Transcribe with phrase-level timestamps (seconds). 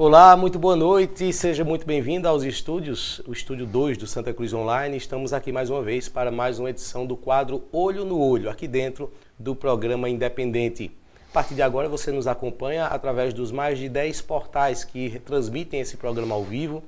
[0.00, 4.54] Olá, muito boa noite, seja muito bem-vindo aos estúdios, o estúdio 2 do Santa Cruz
[4.54, 4.96] Online.
[4.96, 8.68] Estamos aqui mais uma vez para mais uma edição do quadro Olho no Olho, aqui
[8.68, 10.92] dentro do programa Independente.
[11.30, 15.80] A partir de agora você nos acompanha através dos mais de 10 portais que transmitem
[15.80, 16.80] esse programa ao vivo,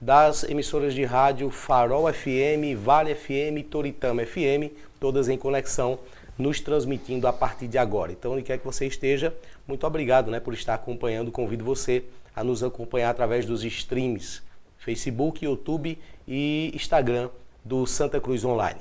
[0.00, 6.00] das emissoras de rádio Farol FM, Vale FM, Toritama FM, todas em conexão
[6.36, 8.10] nos transmitindo a partir de agora.
[8.10, 9.32] Então, onde quer que você esteja,
[9.68, 11.30] muito obrigado né, por estar acompanhando.
[11.30, 12.04] Convido você
[12.36, 14.42] a nos acompanhar através dos streams
[14.76, 17.30] Facebook, YouTube e Instagram
[17.64, 18.80] do Santa Cruz Online.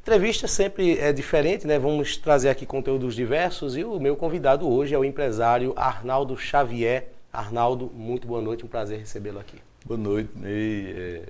[0.00, 1.78] Entrevista sempre é diferente, né?
[1.78, 7.08] Vamos trazer aqui conteúdos diversos e o meu convidado hoje é o empresário Arnaldo Xavier.
[7.32, 9.58] Arnaldo, muito boa noite, um prazer recebê-lo aqui.
[9.84, 10.92] Boa noite, Ney.
[10.96, 11.22] É,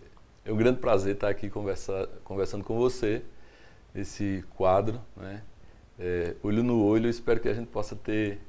[0.47, 3.23] é um grande prazer estar aqui conversa, conversando com você
[3.95, 5.43] esse quadro, né?
[5.99, 8.41] É, olho no olho, espero que a gente possa ter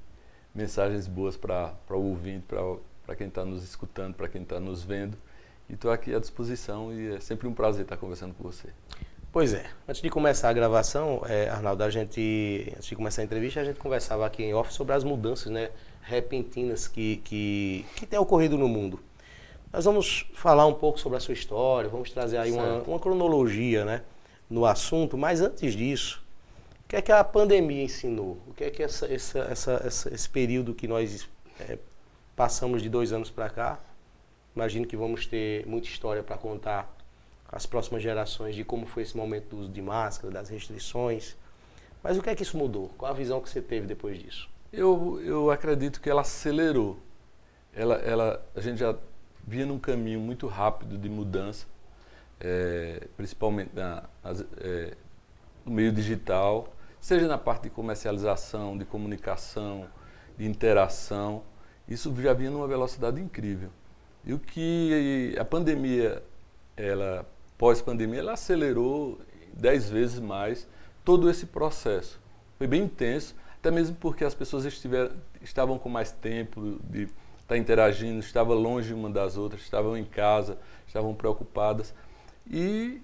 [0.53, 2.45] mensagens boas para o ouvinte,
[3.05, 5.17] para quem está nos escutando, para quem está nos vendo.
[5.69, 8.69] E estou aqui à disposição e é sempre um prazer estar conversando com você.
[9.31, 9.66] Pois é.
[9.88, 13.63] Antes de começar a gravação, é, Arnaldo, a gente, antes de começar a entrevista, a
[13.63, 15.69] gente conversava aqui em off sobre as mudanças né,
[16.02, 18.99] repentinas que, que, que têm ocorrido no mundo.
[19.71, 23.86] Nós vamos falar um pouco sobre a sua história, vamos trazer aí uma, uma cronologia
[23.86, 24.02] né,
[24.49, 26.21] no assunto, mas antes disso,
[26.92, 28.38] que é que a pandemia ensinou?
[28.45, 31.25] O que é que essa, essa, essa, essa esse período que nós
[31.58, 31.78] é,
[32.36, 33.80] passamos de dois anos para cá,
[34.53, 36.94] imagino que vamos ter muita história para contar
[37.50, 41.38] as próximas gerações de como foi esse momento do uso de máscara, das restrições.
[42.03, 42.92] Mas o que é que isso mudou?
[42.98, 44.50] Qual a visão que você teve depois disso?
[44.73, 47.00] Eu, eu acredito que ela acelerou.
[47.73, 48.94] Ela, ela, a gente já
[49.48, 51.66] vinha num caminho muito rápido de mudança,
[52.38, 54.03] é, principalmente na,
[54.58, 54.94] é,
[55.66, 56.67] no meio digital,
[57.02, 59.88] seja na parte de comercialização, de comunicação,
[60.38, 61.43] de interação.
[61.88, 63.69] Isso já vinha numa velocidade incrível.
[64.23, 66.23] E o que a pandemia
[66.77, 67.25] ela
[67.58, 69.19] pós-pandemia, ela acelerou
[69.53, 70.67] dez vezes mais
[71.05, 72.20] todo esse processo.
[72.58, 75.11] Foi bem intenso, até mesmo porque as pessoas estiver,
[75.42, 77.14] estavam com mais tempo de estar
[77.49, 81.93] tá interagindo, estavam longe uma das outras, estavam em casa, estavam preocupadas.
[82.49, 83.02] E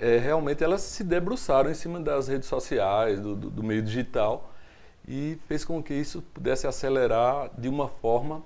[0.00, 4.50] é, realmente elas se debruçaram em cima das redes sociais, do, do, do meio digital,
[5.06, 8.42] e fez com que isso pudesse acelerar de uma forma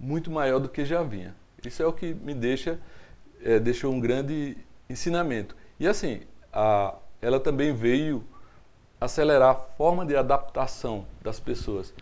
[0.00, 1.36] muito maior do que já vinha.
[1.64, 2.80] Isso é o que me deixa
[3.42, 4.56] é, deixou um grande
[4.88, 5.54] ensinamento.
[5.78, 6.22] E assim,
[6.52, 8.24] a, ela também veio
[9.00, 11.92] acelerar a forma de adaptação das pessoas.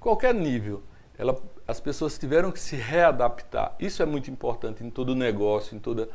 [0.00, 0.82] Qualquer nível,
[1.18, 1.38] ela,
[1.68, 3.74] as pessoas tiveram que se readaptar.
[3.78, 6.08] Isso é muito importante em todo negócio, em toda,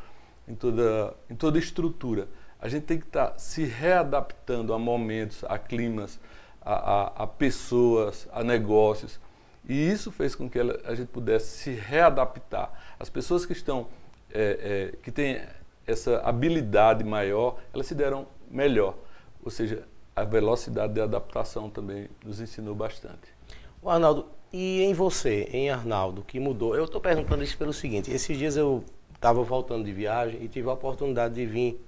[0.52, 2.28] em toda, em toda estrutura.
[2.60, 6.20] A gente tem que estar tá se readaptando a momentos, a climas,
[6.62, 9.20] a, a, a pessoas, a negócios.
[9.68, 12.72] E isso fez com que a gente pudesse se readaptar.
[13.00, 13.88] As pessoas que estão
[14.32, 15.42] é, é, que têm
[15.88, 18.96] essa habilidade maior, elas se deram melhor.
[19.44, 23.34] Ou seja, a velocidade de adaptação também nos ensinou bastante.
[23.82, 26.76] O Arnaldo, e em você, em Arnaldo, que mudou?
[26.76, 28.84] Eu estou perguntando isso pelo seguinte: esses dias eu
[29.22, 31.80] estava voltando de viagem e tive a oportunidade de vir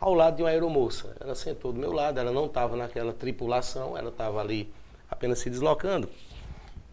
[0.00, 1.16] ao lado de uma aeromoça.
[1.20, 4.68] Ela sentou do meu lado, ela não estava naquela tripulação, ela estava ali
[5.08, 6.08] apenas se deslocando.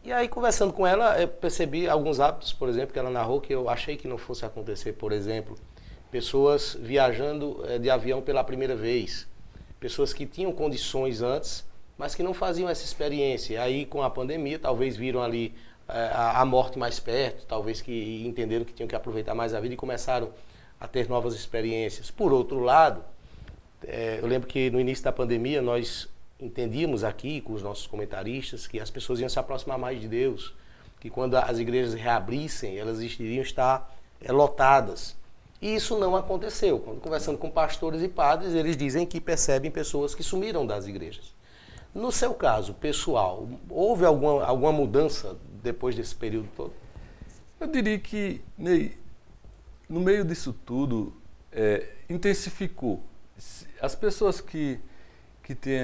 [0.03, 3.51] E aí, conversando com ela, eu percebi alguns hábitos, por exemplo, que ela narrou que
[3.51, 4.93] eu achei que não fosse acontecer.
[4.93, 5.57] Por exemplo,
[6.11, 9.27] pessoas viajando eh, de avião pela primeira vez,
[9.79, 11.65] pessoas que tinham condições antes,
[11.97, 13.59] mas que não faziam essa experiência.
[13.59, 15.55] Aí, com a pandemia, talvez viram ali
[15.89, 19.73] eh, a, morte mais perto, talvez que entenderam que tinham que aproveitar mais a vida
[19.73, 20.29] e começaram
[20.79, 22.11] a ter novas experiências.
[22.11, 23.03] Por outro lado,
[23.83, 26.07] eh, eu lembro que no início da pandemia nós
[26.39, 30.53] entendíamos aqui com os nossos comentaristas que as pessoas iam se aproximar mais de Deus,
[30.99, 35.17] que quando as igrejas reabrissem, elas iriam estar é, lotadas.
[35.61, 36.79] E isso não aconteceu.
[36.79, 41.33] Quando conversando com pastores e padres, eles dizem que percebem pessoas que sumiram das igrejas.
[41.93, 46.73] No seu caso, pessoal, houve alguma, alguma mudança depois desse período todo?
[47.59, 48.97] Eu diria que, Ney,
[49.87, 51.13] no meio disso tudo,
[51.51, 53.03] é, intensificou.
[53.81, 54.79] As pessoas que,
[55.43, 55.79] que têm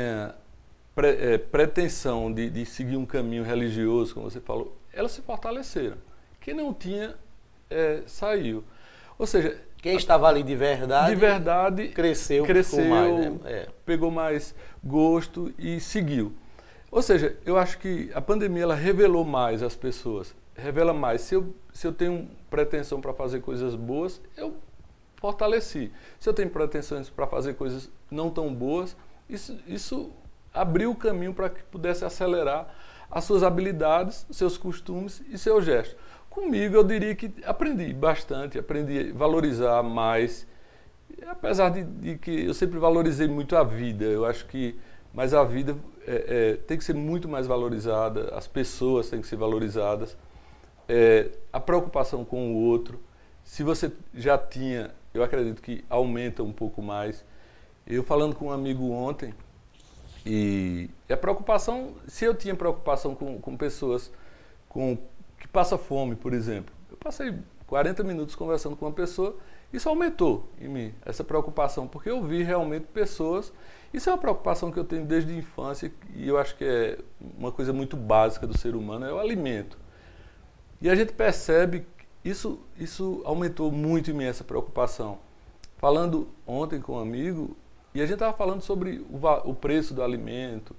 [0.93, 5.97] pre, é, pretensão de, de, seguir um caminho religioso, como você falou, elas se fortaleceram.
[6.39, 7.15] Quem não tinha,
[7.69, 8.63] é, saiu.
[9.17, 13.39] Ou seja, quem estava ali de verdade, de verdade cresceu, cresceu mais, né?
[13.45, 13.67] é.
[13.85, 16.33] pegou mais gosto e seguiu.
[16.91, 21.21] Ou seja, eu acho que a pandemia ela revelou mais as pessoas, revela mais.
[21.21, 24.55] Se eu, se eu tenho pretensão para fazer coisas boas, eu
[25.17, 25.91] fortaleci.
[26.19, 28.95] Se eu tenho pretensões para fazer coisas não tão boas,
[29.29, 30.11] isso, isso
[30.53, 32.73] abriu o caminho para que pudesse acelerar
[33.09, 35.97] as suas habilidades, seus costumes e seus gestos.
[36.29, 40.45] Comigo, eu diria que aprendi bastante, aprendi a valorizar mais,
[41.27, 44.05] apesar de, de que eu sempre valorizei muito a vida.
[44.05, 44.77] Eu acho que,
[45.13, 45.75] mas a vida
[46.07, 50.15] é, é, tem que ser muito mais valorizada, as pessoas têm que ser valorizadas,
[50.87, 52.99] é, a preocupação com o outro.
[53.43, 57.23] Se você já tinha, eu acredito que aumenta um pouco mais.
[57.85, 59.33] Eu falando com um amigo ontem,
[60.25, 64.11] e a preocupação, se eu tinha preocupação com, com pessoas
[64.67, 64.97] com,
[65.39, 67.35] que passam fome, por exemplo, eu passei
[67.67, 69.37] 40 minutos conversando com uma pessoa,
[69.71, 73.51] isso aumentou em mim, essa preocupação, porque eu vi realmente pessoas.
[73.95, 76.97] Isso é uma preocupação que eu tenho desde a infância e eu acho que é
[77.37, 79.77] uma coisa muito básica do ser humano, é o alimento.
[80.81, 81.87] E a gente percebe
[82.21, 85.19] isso, isso aumentou muito em mim essa preocupação.
[85.77, 87.55] Falando ontem com um amigo,
[87.93, 90.75] e a gente estava falando sobre o, o, preço do alimento,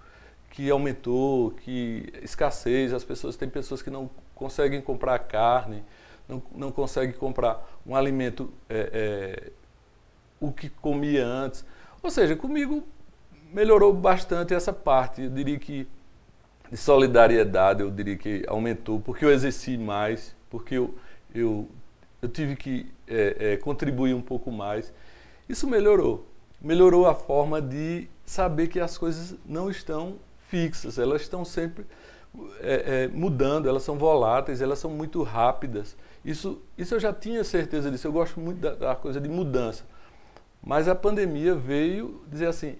[0.50, 5.82] que aumentou, que escassez, as pessoas têm pessoas que não conseguem comprar carne,
[6.28, 8.90] não, não conseguem comprar um alimento é,
[9.48, 9.52] é,
[10.38, 11.64] o que comia antes.
[12.02, 12.84] Ou seja, comigo
[13.52, 15.22] melhorou bastante essa parte.
[15.22, 15.88] Eu diria que
[16.70, 20.94] de solidariedade, eu diria que aumentou, porque eu exerci mais, porque eu,
[21.34, 21.68] eu,
[22.20, 24.92] eu tive que é, é contribuir um pouco mais.
[25.48, 26.26] Isso melhorou
[26.60, 30.16] melhorou a forma de saber que as coisas não estão
[30.48, 31.86] fixas, elas estão sempre
[32.60, 35.96] é, é, mudando, elas são voláteis, elas são muito rápidas.
[36.24, 39.84] Isso, isso eu já tinha certeza disso, eu gosto muito da, da coisa de mudança.
[40.62, 42.76] Mas a pandemia veio dizer assim,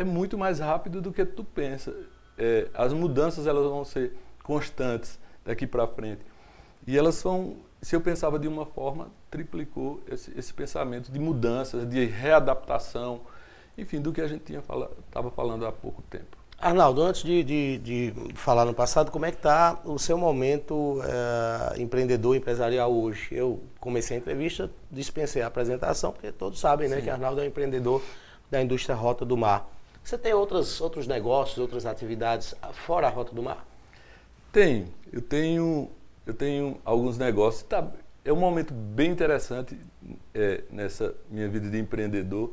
[0.00, 1.94] é muito mais rápido do que tu pensa.
[2.38, 6.22] É, as mudanças elas vão ser constantes daqui para frente.
[6.86, 11.86] E elas vão, se eu pensava de uma forma, triplicou esse, esse pensamento de mudanças,
[11.86, 13.20] de readaptação,
[13.76, 16.38] enfim, do que a gente tinha estava falando há pouco tempo.
[16.58, 21.00] Arnaldo, antes de, de, de, falar no passado, como é que está o seu momento
[21.02, 23.28] é, empreendedor, empresarial hoje?
[23.34, 27.46] Eu comecei a entrevista, dispensei a apresentação, porque todos sabem né, que Arnaldo é um
[27.46, 28.02] empreendedor
[28.50, 29.79] da indústria Rota do Mar.
[30.02, 33.66] Você tem outras, outros negócios, outras atividades fora a Rota do Mar?
[34.52, 34.88] Tem.
[35.12, 35.90] Eu tenho,
[36.26, 37.62] eu tenho alguns negócios.
[37.62, 37.86] Tá,
[38.24, 39.78] é um momento bem interessante
[40.34, 42.52] é, nessa minha vida de empreendedor,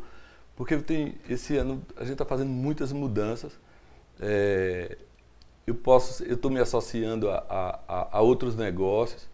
[0.56, 3.58] porque tem, esse ano a gente está fazendo muitas mudanças.
[4.20, 4.98] É,
[5.66, 9.28] eu posso, eu estou me associando a, a, a outros negócios.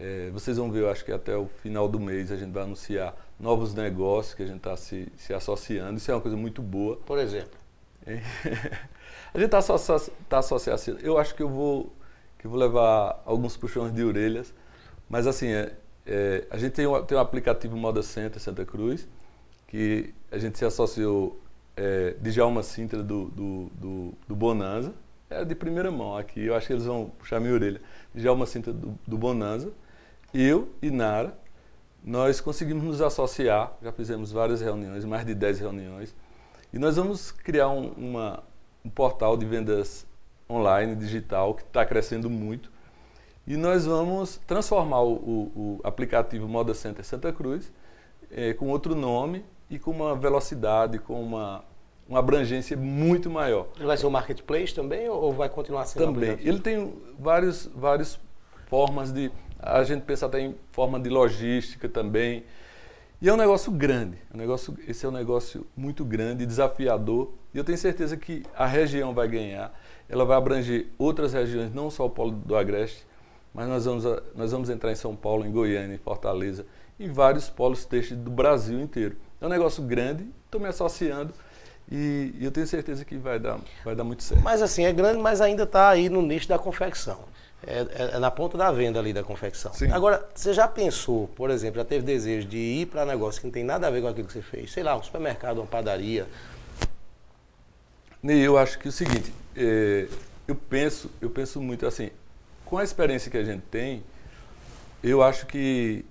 [0.00, 2.62] É, vocês vão ver, eu acho que até o final do mês a gente vai
[2.62, 5.98] anunciar novos negócios que a gente está se, se associando.
[5.98, 6.96] Isso é uma coisa muito boa.
[6.96, 7.58] Por exemplo?
[8.06, 11.00] a gente está associ, tá associando.
[11.02, 11.92] Eu acho que eu vou,
[12.38, 14.54] que eu vou levar alguns puxões de orelhas
[15.10, 15.72] mas assim, é,
[16.06, 19.08] é, a gente tem um, tem um aplicativo Moda Center Santa Cruz,
[19.66, 21.40] que a gente se associou
[21.76, 24.94] é, de Jalma Sintra do, do, do, do, Bonanza.
[25.28, 27.80] É de primeira mão aqui, eu acho que eles vão puxar minha orelha.
[28.14, 29.72] Djalma Sintra do, do Bonanza.
[30.32, 31.36] Eu e Nara,
[32.04, 36.14] nós conseguimos nos associar, já fizemos várias reuniões, mais de 10 reuniões,
[36.72, 38.42] e nós vamos criar um, uma,
[38.84, 40.06] um portal de vendas
[40.48, 42.70] online, digital, que está crescendo muito,
[43.46, 47.72] e nós vamos transformar o, o, o aplicativo Moda Center Santa Cruz
[48.30, 51.64] é, com outro nome e com uma velocidade, com uma,
[52.08, 53.68] uma abrangência muito maior.
[53.76, 56.38] Ele vai ser um marketplace também ou vai continuar sendo Também.
[56.40, 58.18] Ele tem vários, várias
[58.66, 59.30] formas de...
[59.62, 62.44] A gente pensa até em forma de logística também.
[63.20, 64.16] E é um negócio grande.
[64.32, 67.32] É um negócio, esse é um negócio muito grande, desafiador.
[67.52, 69.72] E eu tenho certeza que a região vai ganhar.
[70.08, 73.06] Ela vai abranger outras regiões, não só o Polo do Agreste,
[73.54, 76.66] mas nós vamos, nós vamos entrar em São Paulo, em Goiânia, em Fortaleza,
[76.98, 79.16] em vários polos têxteis do Brasil inteiro.
[79.40, 81.32] É um negócio grande, estou me associando
[81.90, 84.42] e, e, eu tenho certeza que vai dar, vai dar muito certo.
[84.44, 87.18] Mas assim, é grande, mas ainda está aí no nicho da confecção.
[87.66, 89.72] É, é, é, na ponta da venda ali da confecção.
[89.74, 89.90] Sim.
[89.90, 93.52] Agora, você já pensou, por exemplo, já teve desejo de ir para negócio que não
[93.52, 94.72] tem nada a ver com aquilo que você fez?
[94.72, 96.26] Sei lá, um supermercado, uma padaria?
[98.22, 100.08] Ney, eu acho que é o seguinte, é,
[100.48, 102.10] eu penso, eu penso muito assim,
[102.64, 104.02] com a experiência que a gente tem,
[105.02, 106.04] eu acho que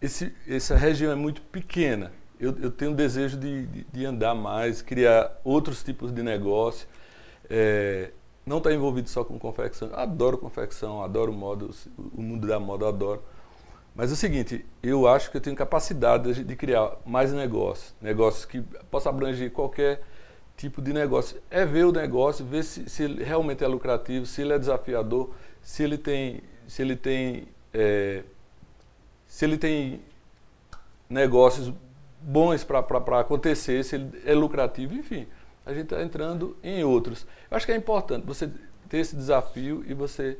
[0.00, 2.12] esse, essa região é muito pequena.
[2.38, 6.86] Eu, eu tenho um desejo de, de, de, andar mais, criar outros tipos de negócio.
[7.50, 8.10] É,
[8.48, 9.90] não estar tá envolvido só com confecção.
[9.92, 13.22] Adoro confecção, adoro moda, o mundo da moda eu adoro.
[13.94, 17.94] Mas é o seguinte, eu acho que eu tenho capacidade de, de criar mais negócios,
[18.00, 20.02] negócios que possam abranger qualquer
[20.56, 21.40] tipo de negócio.
[21.50, 25.30] É ver o negócio, ver se, se ele realmente é lucrativo, se ele é desafiador,
[25.60, 28.22] se ele tem, se ele tem, é,
[29.26, 30.00] se ele tem
[31.08, 31.72] negócios
[32.20, 35.26] bons para acontecer, se ele é lucrativo, enfim,
[35.68, 37.26] a gente está entrando em outros.
[37.50, 38.50] Eu acho que é importante você
[38.88, 40.38] ter esse desafio e você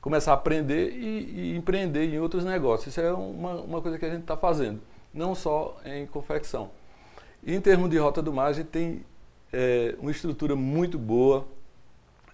[0.00, 2.86] começar a aprender e, e empreender em outros negócios.
[2.86, 4.80] Isso é uma, uma coisa que a gente está fazendo,
[5.12, 6.70] não só em confecção.
[7.44, 9.04] E em termos de Rota do Mar, a gente tem
[9.52, 11.46] é, uma estrutura muito boa,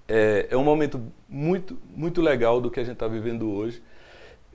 [0.06, 3.82] é, é, um momento muito, muito legal do que a gente está vivendo hoje.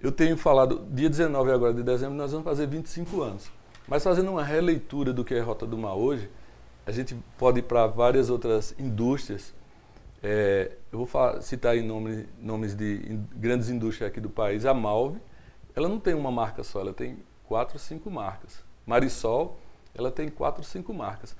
[0.01, 3.51] Eu tenho falado, dia 19 agora de dezembro, nós vamos fazer 25 anos.
[3.89, 6.29] Mas fazendo uma releitura do que é Rota do Mar hoje,
[6.85, 9.53] a gente pode ir para várias outras indústrias
[10.23, 14.65] é, eu vou falar, citar em nome, nomes de grandes indústrias aqui do país.
[14.65, 15.19] A Malve,
[15.75, 18.63] ela não tem uma marca só, ela tem quatro, cinco marcas.
[18.85, 19.59] Marisol,
[19.93, 21.35] ela tem quatro, cinco marcas.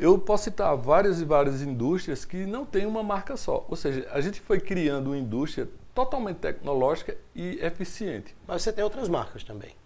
[0.00, 3.64] Eu posso citar várias e várias indústrias que não têm uma marca só.
[3.68, 8.34] Ou seja, a gente foi criando uma indústria totalmente tecnológica e eficiente.
[8.48, 9.76] Mas você tem outras marcas também?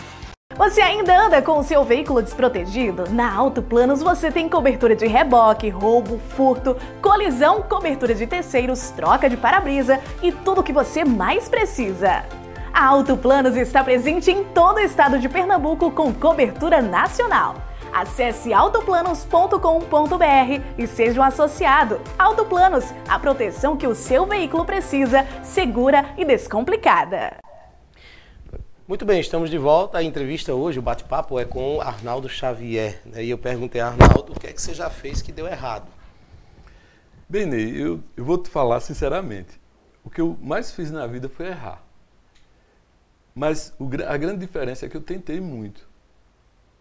[0.57, 3.05] Você ainda anda com o seu veículo desprotegido?
[3.11, 9.29] Na Auto Planos você tem cobertura de reboque, roubo, furto, colisão, cobertura de terceiros, troca
[9.29, 12.25] de para-brisa e tudo o que você mais precisa.
[12.73, 17.55] A Auto Planos está presente em todo o estado de Pernambuco com cobertura nacional.
[17.95, 22.01] Acesse autoplanos.com.br e seja um associado.
[22.19, 27.37] Autoplanos, a proteção que o seu veículo precisa, segura e descomplicada.
[28.85, 29.99] Muito bem, estamos de volta.
[29.99, 32.99] A entrevista hoje, o bate-papo é com Arnaldo Xavier.
[33.05, 33.23] Né?
[33.23, 35.89] E eu perguntei a Arnaldo o que é que você já fez que deu errado.
[37.29, 39.57] Bem, Ney, eu, eu vou te falar sinceramente.
[40.03, 41.81] O que eu mais fiz na vida foi errar.
[43.33, 45.94] Mas o, a grande diferença é que eu tentei muito.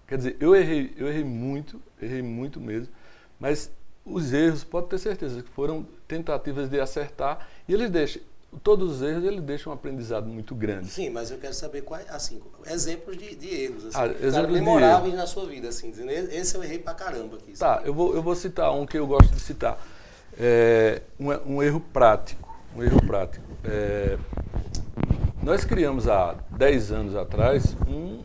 [0.07, 2.89] Quer dizer, eu errei, eu errei muito, errei muito mesmo,
[3.41, 3.71] mas
[4.05, 8.21] os erros, pode ter certeza, que foram tentativas de acertar e eles deixam,
[8.63, 10.89] todos os erros eles deixam um aprendizado muito grande.
[10.89, 15.15] Sim, mas eu quero saber quais, assim, exemplos de, de erros, assim, ah, exemplos memoráveis
[15.15, 17.53] na sua vida, assim, dizendo, esse eu errei pra caramba aqui.
[17.59, 19.83] Tá, eu vou, eu vou citar um que eu gosto de citar,
[20.39, 23.45] é, um, um erro prático, um erro prático.
[23.65, 24.19] É,
[25.43, 28.23] nós criamos há 10 anos atrás um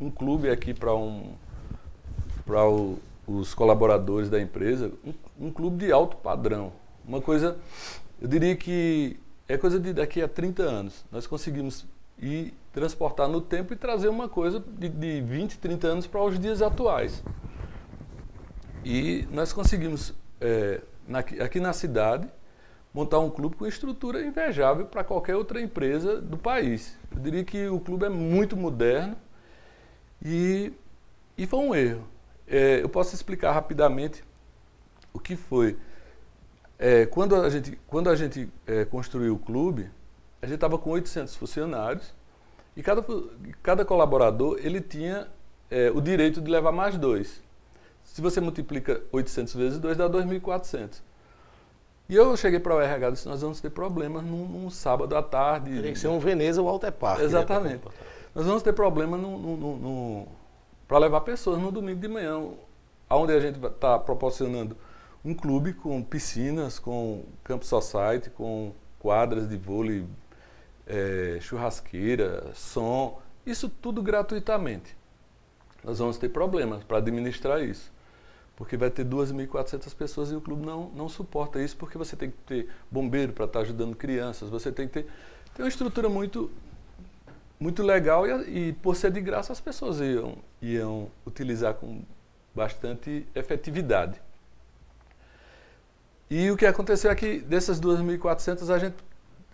[0.00, 1.34] um clube aqui para um,
[2.44, 2.62] para
[3.26, 6.72] os colaboradores da empresa, um, um, clube de alto padrão.
[7.06, 7.56] Uma coisa,
[8.20, 11.04] eu diria que é coisa de daqui a 30 anos.
[11.10, 11.86] Nós conseguimos
[12.18, 16.38] ir transportar no tempo e trazer uma coisa de, de 20, 30 anos para os
[16.38, 17.22] dias atuais.
[18.84, 22.28] E nós conseguimos, é, na, aqui na cidade,
[22.92, 26.96] montar um clube com estrutura invejável para qualquer outra empresa do país.
[27.14, 29.16] Eu diria que o clube é muito moderno,
[30.24, 30.72] e,
[31.36, 32.04] e foi um erro.
[32.46, 34.24] É, eu posso explicar rapidamente
[35.12, 35.76] o que foi.
[36.78, 39.90] É, quando a gente, quando a gente é, construiu o clube,
[40.40, 42.14] a gente estava com 800 funcionários
[42.76, 43.04] e cada,
[43.62, 45.26] cada colaborador ele tinha
[45.70, 47.42] é, o direito de levar mais dois.
[48.04, 51.02] Se você multiplica 800 vezes 2, dá 2.400.
[52.08, 55.14] E eu cheguei para o RH e disse, nós vamos ter problemas num, num sábado
[55.14, 55.74] à tarde.
[55.74, 57.18] Teria que ser um Veneza ou Alter Park.
[57.18, 57.84] Né, Exatamente.
[57.84, 57.92] Né?
[58.34, 59.18] Nós vamos ter problema
[60.86, 62.40] para levar pessoas no domingo de manhã,
[63.10, 64.76] onde a gente está proporcionando
[65.24, 70.06] um clube com piscinas, com campo society, com quadras de vôlei,
[70.86, 74.96] é, churrasqueira, som, isso tudo gratuitamente.
[75.82, 77.92] Nós vamos ter problemas para administrar isso.
[78.56, 82.30] porque vai ter 2.400 pessoas e o clube não, não suporta isso, porque você tem
[82.30, 85.06] que ter bombeiro para estar tá ajudando crianças, você tem que ter,
[85.54, 86.50] ter uma estrutura muito,
[87.58, 92.02] muito legal e, e, por ser de graça as pessoas iam, iam utilizar com
[92.54, 94.20] bastante efetividade.
[96.30, 98.96] E o que aconteceu é que dessas 2.400 a gente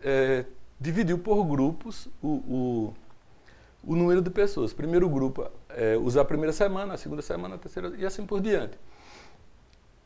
[0.02, 0.44] é,
[0.80, 2.94] dividiu por grupos o, o,
[3.84, 4.72] o, número de pessoas.
[4.72, 8.40] Primeiro grupo é, usa a primeira semana, a segunda semana, a terceira e assim por
[8.40, 8.76] diante.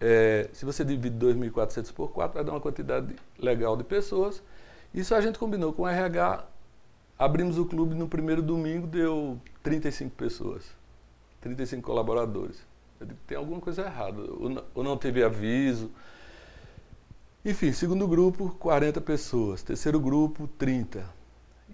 [0.00, 4.42] É, se você divide 2.400 por 4, vai dar uma quantidade legal de pessoas.
[4.94, 6.44] Isso a gente combinou com o RH.
[7.18, 10.64] Abrimos o clube no primeiro domingo, deu 35 pessoas,
[11.40, 12.64] 35 colaboradores.
[13.00, 14.22] Eu digo, tem alguma coisa errada,
[14.74, 15.90] ou não teve aviso.
[17.44, 19.62] Enfim, segundo grupo, 40 pessoas.
[19.62, 21.04] Terceiro grupo, 30.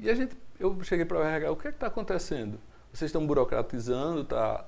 [0.01, 2.59] E a gente, eu cheguei para o RH, o que é está acontecendo?
[2.93, 4.65] Vocês estão burocratizando, está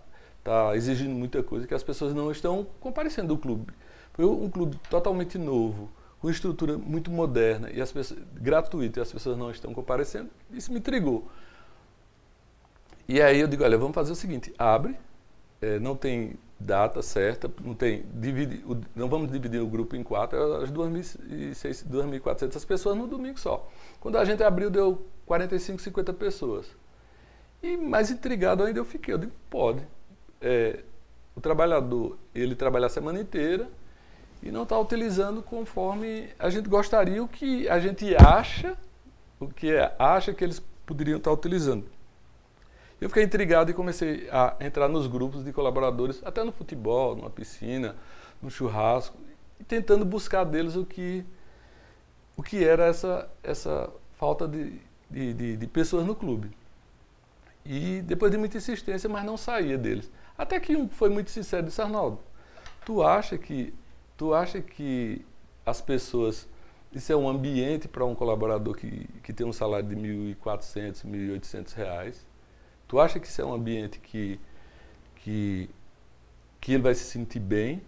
[0.47, 3.73] está exigindo muita coisa que as pessoas não estão comparecendo ao clube.
[4.13, 5.91] Foi um clube totalmente novo,
[6.27, 10.29] com estrutura muito moderna e as pessoas gratuito e as pessoas não estão comparecendo.
[10.51, 11.31] Isso me intrigou.
[13.07, 14.97] E aí eu digo, olha, vamos fazer o seguinte, abre,
[15.61, 18.65] é, não tem data certa, não tem divide,
[18.97, 23.69] não vamos dividir o grupo em quatro, é as 2.400 pessoas no domingo só.
[24.01, 26.67] Quando a gente abriu deu 45, 50 pessoas.
[27.63, 29.81] E mais intrigado ainda eu fiquei, eu digo, pode
[30.41, 30.81] é,
[31.37, 33.71] o trabalhador ele trabalha a semana inteira
[34.43, 38.77] e não está utilizando conforme a gente gostaria, o que a gente acha,
[39.41, 41.85] o que é, acha que eles poderiam estar tá utilizando.
[43.01, 47.29] Eu fiquei intrigado e comecei a entrar nos grupos de colaboradores, até no futebol, numa
[47.29, 47.95] piscina,
[48.41, 49.17] no churrasco,
[49.61, 51.25] e tentando buscar deles o que,
[52.37, 56.51] o que era essa, essa falta de, de, de, de pessoas no clube.
[57.65, 60.11] E depois de muita insistência, mas não saía deles.
[60.39, 62.21] Até que um foi muito sincero, disse, Arnaldo,
[62.85, 63.75] tu acha que,
[64.17, 65.25] tu acha que
[65.65, 66.49] as pessoas,
[66.93, 71.75] isso é um ambiente para um colaborador que, que tem um salário de 1.400, 1.800
[71.75, 72.27] reais,
[72.87, 74.41] tu acha que isso é um ambiente que,
[75.17, 75.69] que,
[76.61, 77.83] que ele vai se sentir bem?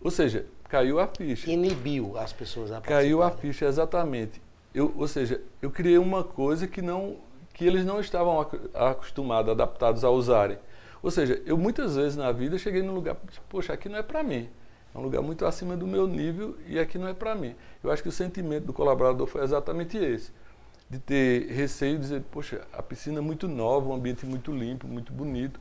[0.00, 1.50] Ou seja, caiu a ficha.
[1.50, 4.40] Inibiu as pessoas a Caiu a ficha, exatamente.
[4.74, 7.16] Eu, ou seja, eu criei uma coisa que não
[7.52, 8.40] que eles não estavam
[8.72, 10.56] acostumados, adaptados a usarem.
[11.02, 13.16] Ou seja, eu muitas vezes na vida cheguei num lugar,
[13.48, 14.48] poxa, aqui não é para mim.
[14.94, 17.54] É um lugar muito acima do meu nível e aqui não é para mim.
[17.82, 20.32] Eu acho que o sentimento do colaborador foi exatamente esse.
[20.88, 24.88] De ter receio de dizer, poxa, a piscina é muito nova, um ambiente muito limpo,
[24.88, 25.60] muito bonito.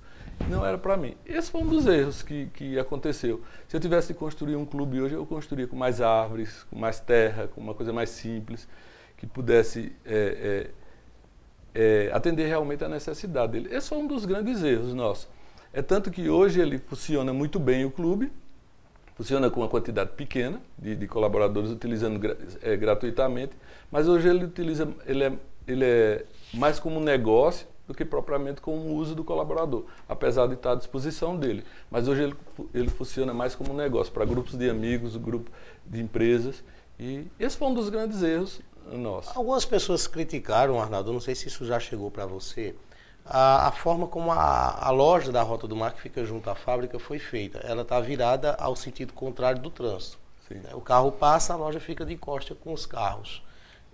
[0.50, 1.16] Não era para mim.
[1.26, 3.42] Esse foi um dos erros que, que aconteceu.
[3.68, 7.00] Se eu tivesse de construir um clube hoje, eu construiria com mais árvores, com mais
[7.00, 8.68] terra, com uma coisa mais simples,
[9.16, 10.72] que pudesse é,
[11.76, 13.70] é, é, atender realmente à necessidade dele.
[13.72, 15.28] Esse foi um dos grandes erros nossos.
[15.72, 18.32] É tanto que hoje ele funciona muito bem o clube,
[19.20, 22.22] funciona com uma quantidade pequena de, de colaboradores utilizando
[22.62, 23.52] é, gratuitamente,
[23.92, 25.34] mas hoje ele utiliza, ele é,
[25.68, 30.48] ele é mais como um negócio do que propriamente com o uso do colaborador, apesar
[30.48, 31.66] de estar à disposição dele.
[31.92, 32.36] Mas hoje ele,
[32.74, 35.52] ele funciona mais como um negócio para grupos de amigos, grupo
[35.86, 36.64] de empresas.
[36.98, 39.38] E esse foi um dos grandes erros nossa.
[39.38, 42.74] Algumas pessoas criticaram, Arnaldo, não sei se isso já chegou para você,
[43.32, 46.56] a, a, forma como a, a, loja da Rota do Mar, que fica junto à
[46.56, 47.60] fábrica, foi feita.
[47.60, 50.18] Ela está virada ao sentido contrário do trânsito.
[50.48, 50.60] Sim.
[50.74, 53.44] O carro passa, a loja fica de costa com os carros.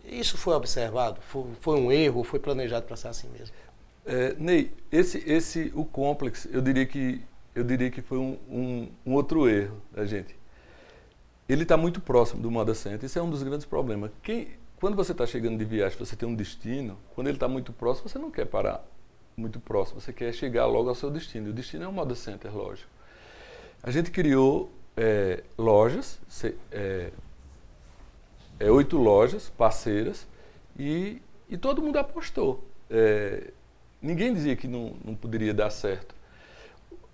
[0.06, 1.20] Isso foi observado?
[1.20, 2.24] Foi, foi um erro?
[2.24, 3.54] Foi planejado para ser assim mesmo?
[4.06, 7.22] É, Ney, esse, esse, o complexo, eu diria que,
[7.54, 10.34] eu diria que foi um, um, um outro erro da gente.
[11.50, 13.04] Ele está muito próximo do Moda Center.
[13.06, 14.12] Isso é um dos grandes problemas.
[14.24, 14.48] Quem,
[14.80, 18.08] quando você está chegando de viagem, você tem um destino, quando ele está muito próximo,
[18.08, 18.95] você não quer parar
[19.36, 21.50] muito próximo, você quer chegar logo ao seu destino.
[21.50, 22.90] O destino é um moda center, lógico.
[23.84, 26.20] A gente criou é, lojas,
[26.72, 27.12] é,
[28.60, 30.28] é, oito lojas parceiras,
[30.78, 32.64] e, e todo mundo apostou.
[32.90, 33.52] É,
[34.02, 36.16] ninguém dizia que não, não poderia dar certo.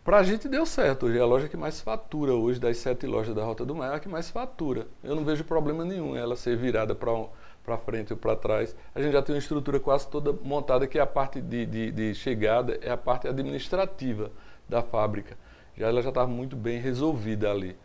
[0.04, 1.06] Para a gente deu certo.
[1.06, 3.94] Hoje é a loja que mais fatura, hoje das sete lojas da Rota do Mar,
[3.94, 4.88] é a que mais fatura.
[5.04, 7.30] Eu não vejo problema nenhum ela ser virada para um,
[7.72, 8.76] para frente ou para trás.
[8.94, 11.92] A gente já tem uma estrutura quase toda montada, que é a parte de, de,
[11.92, 14.32] de chegada, é a parte administrativa
[14.68, 15.38] da fábrica.
[15.78, 17.76] Já ela já estava muito bem resolvida ali.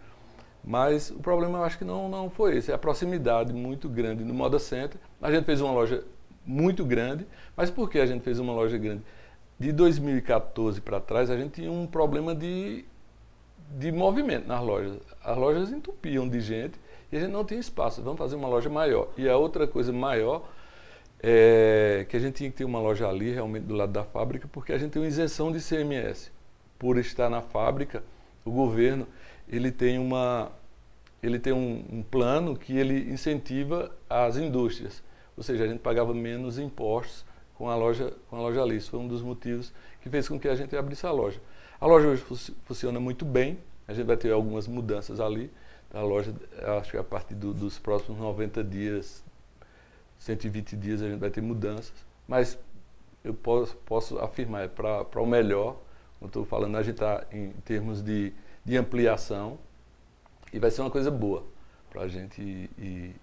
[0.64, 4.24] Mas o problema eu acho que não, não foi esse, é a proximidade muito grande
[4.24, 5.00] no Moda Center.
[5.22, 6.02] A gente fez uma loja
[6.44, 7.24] muito grande,
[7.56, 9.02] mas por que a gente fez uma loja grande?
[9.58, 12.84] De 2014 para trás, a gente tinha um problema de,
[13.78, 14.98] de movimento nas lojas.
[15.22, 16.78] As lojas entupiam de gente
[17.10, 18.02] e a gente não tinha espaço.
[18.02, 19.08] Vamos fazer uma loja maior.
[19.16, 20.48] E a outra coisa maior
[21.22, 24.48] é que a gente tinha que ter uma loja ali, realmente do lado da fábrica,
[24.50, 26.30] porque a gente tem uma isenção de CMS.
[26.78, 28.02] Por estar na fábrica,
[28.44, 29.06] o governo
[29.48, 30.52] ele tem uma
[31.22, 35.02] ele tem um, um, plano que ele incentiva as indústrias,
[35.36, 38.76] ou seja, a gente pagava menos impostos com a loja com a loja ali.
[38.76, 41.40] Isso foi um dos motivos que fez com que a gente abrisse a loja.
[41.80, 42.24] A loja hoje
[42.64, 43.58] funciona muito bem.
[43.88, 45.50] A gente vai ter algumas mudanças ali.
[45.92, 46.34] A loja,
[46.78, 49.24] acho que a partir do, dos próximos 90 dias,
[50.18, 51.94] 120 dias, a gente vai ter mudanças.
[52.26, 52.58] Mas
[53.24, 55.76] eu posso, posso afirmar, é para o melhor.
[56.18, 58.32] Como estou falando, a gente está em termos de,
[58.64, 59.58] de ampliação
[60.52, 61.44] e vai ser uma coisa boa
[61.90, 63.14] para a gente e, e,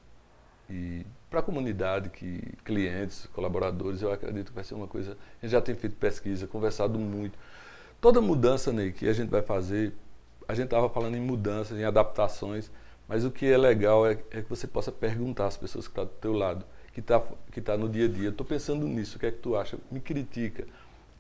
[0.69, 5.17] e para a comunidade, que, clientes, colaboradores, eu acredito que vai ser uma coisa.
[5.41, 7.38] A gente já tem feito pesquisa, conversado muito.
[7.99, 9.93] Toda mudança, Ney, que a gente vai fazer,
[10.47, 12.71] a gente estava falando em mudanças, em adaptações,
[13.08, 16.06] mas o que é legal é, é que você possa perguntar às pessoas que estão
[16.06, 18.29] tá do teu lado, que está que tá no dia a dia.
[18.29, 19.77] Estou pensando nisso, o que é que tu acha?
[19.91, 20.65] Me critica.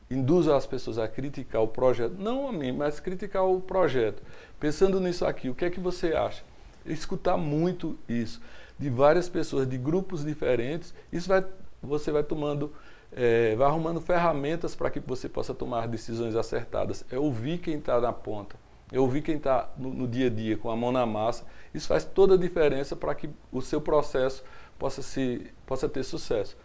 [0.09, 4.21] Induza as pessoas a criticar o projeto, não a mim, mas criticar o projeto.
[4.59, 6.43] Pensando nisso aqui, o que é que você acha?
[6.85, 8.41] Escutar muito isso
[8.77, 11.45] de várias pessoas, de grupos diferentes, isso vai,
[11.81, 12.73] você vai tomando,
[13.11, 17.05] é, vai arrumando ferramentas para que você possa tomar decisões acertadas.
[17.11, 18.55] É ouvir quem está na ponta,
[18.93, 21.43] é ouvir quem está no, no, dia a dia, com a mão na massa.
[21.73, 24.43] Isso faz toda a diferença para que o seu processo
[24.77, 26.55] possa, se, possa ter sucesso.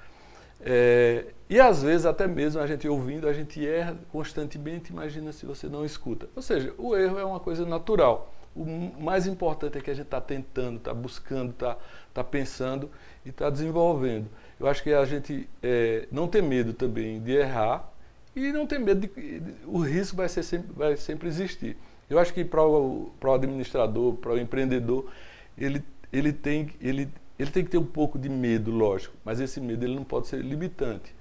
[0.61, 5.47] É, e às vezes, até mesmo a gente ouvindo, a gente erra constantemente, imagina se
[5.47, 6.29] você não escuta.
[6.37, 8.35] Ou seja, o erro é uma coisa natural.
[8.55, 8.64] O
[9.01, 11.79] mais importante é que a gente está tentando, está buscando, está
[12.12, 12.91] tá pensando
[13.25, 14.29] e está desenvolvendo.
[14.61, 17.91] Eu acho que a gente é, não ter medo também de errar
[18.37, 19.43] e não ter medo de.
[19.64, 21.79] O risco vai, ser sempre, vai sempre existir.
[22.09, 25.11] Eu acho que para o, o administrador, para o empreendedor,
[25.57, 29.61] ele, ele, tem, ele, ele tem que ter um pouco de medo, lógico, mas esse
[29.61, 31.14] medo ele não pode ser limitante.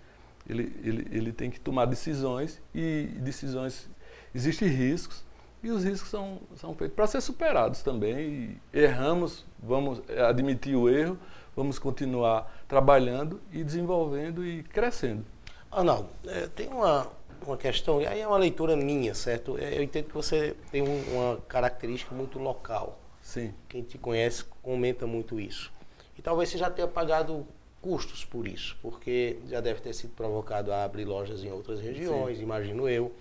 [0.47, 3.89] Ele, ele, ele tem que tomar decisões e decisões.
[4.34, 5.26] Existem riscos,
[5.62, 8.60] e os riscos são, são feitos para ser superados também.
[8.73, 11.17] E erramos, vamos admitir o erro,
[11.56, 15.26] vamos continuar trabalhando e desenvolvendo e crescendo.
[15.69, 17.08] Arnaldo, é, tem uma,
[17.45, 19.58] uma questão, e aí é uma leitura minha, certo?
[19.58, 23.00] É, eu entendo que você tem uma característica muito local.
[23.21, 23.54] Sim.
[23.67, 25.71] Quem te conhece comenta muito isso.
[26.17, 27.45] E talvez você já tenha pagado
[27.82, 32.38] custos por isso, porque já deve ter sido provocado a abrir lojas em outras regiões,
[32.38, 32.43] Sim.
[32.43, 33.12] imagino eu.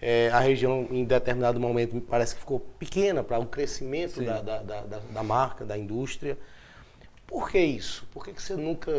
[0.00, 4.62] É, a região, em determinado momento, parece que ficou pequena para o crescimento da, da,
[4.62, 6.38] da, da, marca, da indústria.
[7.26, 8.06] Por que isso?
[8.12, 8.92] Por que, que você nunca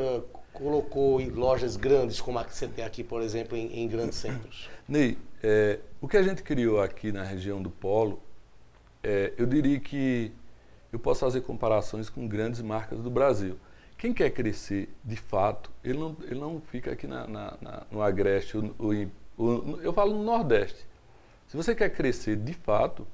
[0.60, 4.18] colocou em lojas grandes, como a que você tem aqui, por exemplo, em, em grandes
[4.20, 4.70] centros?
[4.88, 8.22] Ney, é, o que a gente criou aqui na região do Polo,
[9.02, 10.32] é, eu diria que
[10.92, 13.58] eu posso fazer comparações com grandes marcas do Brasil.
[13.98, 18.02] Quem quer crescer de fato, ele não, ele não fica aqui na, na, na no
[18.02, 19.12] Agreste ou, ou em
[19.82, 20.86] eu falo no Nordeste.
[21.48, 23.08] Se você quer crescer de fato,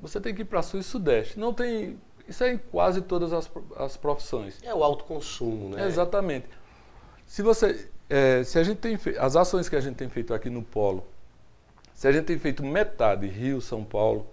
[0.00, 1.38] você tem que ir para Sul e Sudeste.
[1.38, 1.98] Não tem.
[2.28, 4.62] Isso é em quase todas as, as profissões.
[4.62, 5.84] É o autoconsumo, né?
[5.84, 6.46] É, exatamente.
[7.26, 7.88] Se você.
[8.08, 11.04] É, se a gente tem as ações que a gente tem feito aqui no Polo,
[11.94, 14.26] se a gente tem feito metade Rio, São Paulo,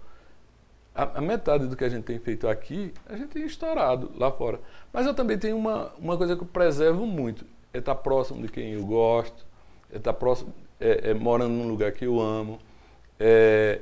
[0.94, 4.30] a, a, metade do que a gente tem feito aqui, a gente tem estourado lá
[4.30, 4.60] fora.
[4.92, 8.48] Mas eu também tenho uma, uma coisa que eu preservo muito, é estar próximo de
[8.48, 9.46] quem eu gosto,
[9.90, 12.58] é estar próximo, é, é, morando num lugar que eu amo.
[13.18, 13.80] É,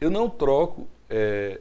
[0.00, 1.60] eu não troco é,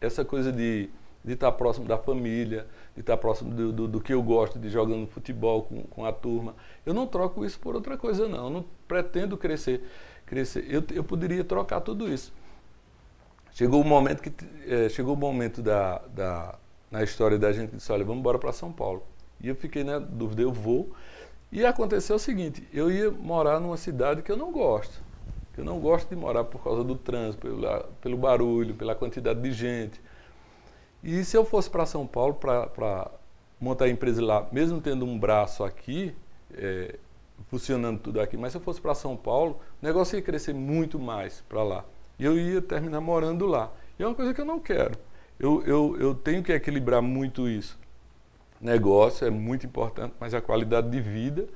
[0.00, 0.88] essa coisa de,
[1.24, 4.68] de estar próximo da família, de estar próximo do, do, do, que eu gosto, de
[4.68, 6.54] jogando futebol com, com a turma.
[6.84, 8.44] Eu não troco isso por outra coisa, não.
[8.44, 9.82] Eu não pretendo crescer.
[10.26, 10.66] crescer.
[10.68, 12.32] Eu, eu poderia trocar tudo isso.
[13.52, 14.32] Chegou o momento que
[14.66, 16.58] é, chegou o momento da, da
[16.90, 19.02] na história da gente disse, olha, vamos embora para São Paulo.
[19.40, 20.92] E eu fiquei na dúvida, eu vou.
[21.50, 25.03] E aconteceu o seguinte, eu ia morar numa cidade que eu não gosto.
[25.56, 29.52] Eu não gosto de morar por causa do trânsito, pelo, pelo barulho, pela quantidade de
[29.52, 30.00] gente.
[31.02, 33.10] E se eu fosse para São Paulo para
[33.60, 36.14] montar a empresa lá, mesmo tendo um braço aqui,
[36.52, 36.96] é,
[37.48, 40.98] funcionando tudo aqui, mas se eu fosse para São Paulo, o negócio ia crescer muito
[40.98, 41.84] mais para lá.
[42.18, 43.72] E eu ia terminar morando lá.
[43.98, 44.98] E é uma coisa que eu não quero.
[45.38, 47.78] Eu, eu, eu tenho que equilibrar muito isso
[48.64, 51.46] negócio é muito importante, mas a qualidade de vida,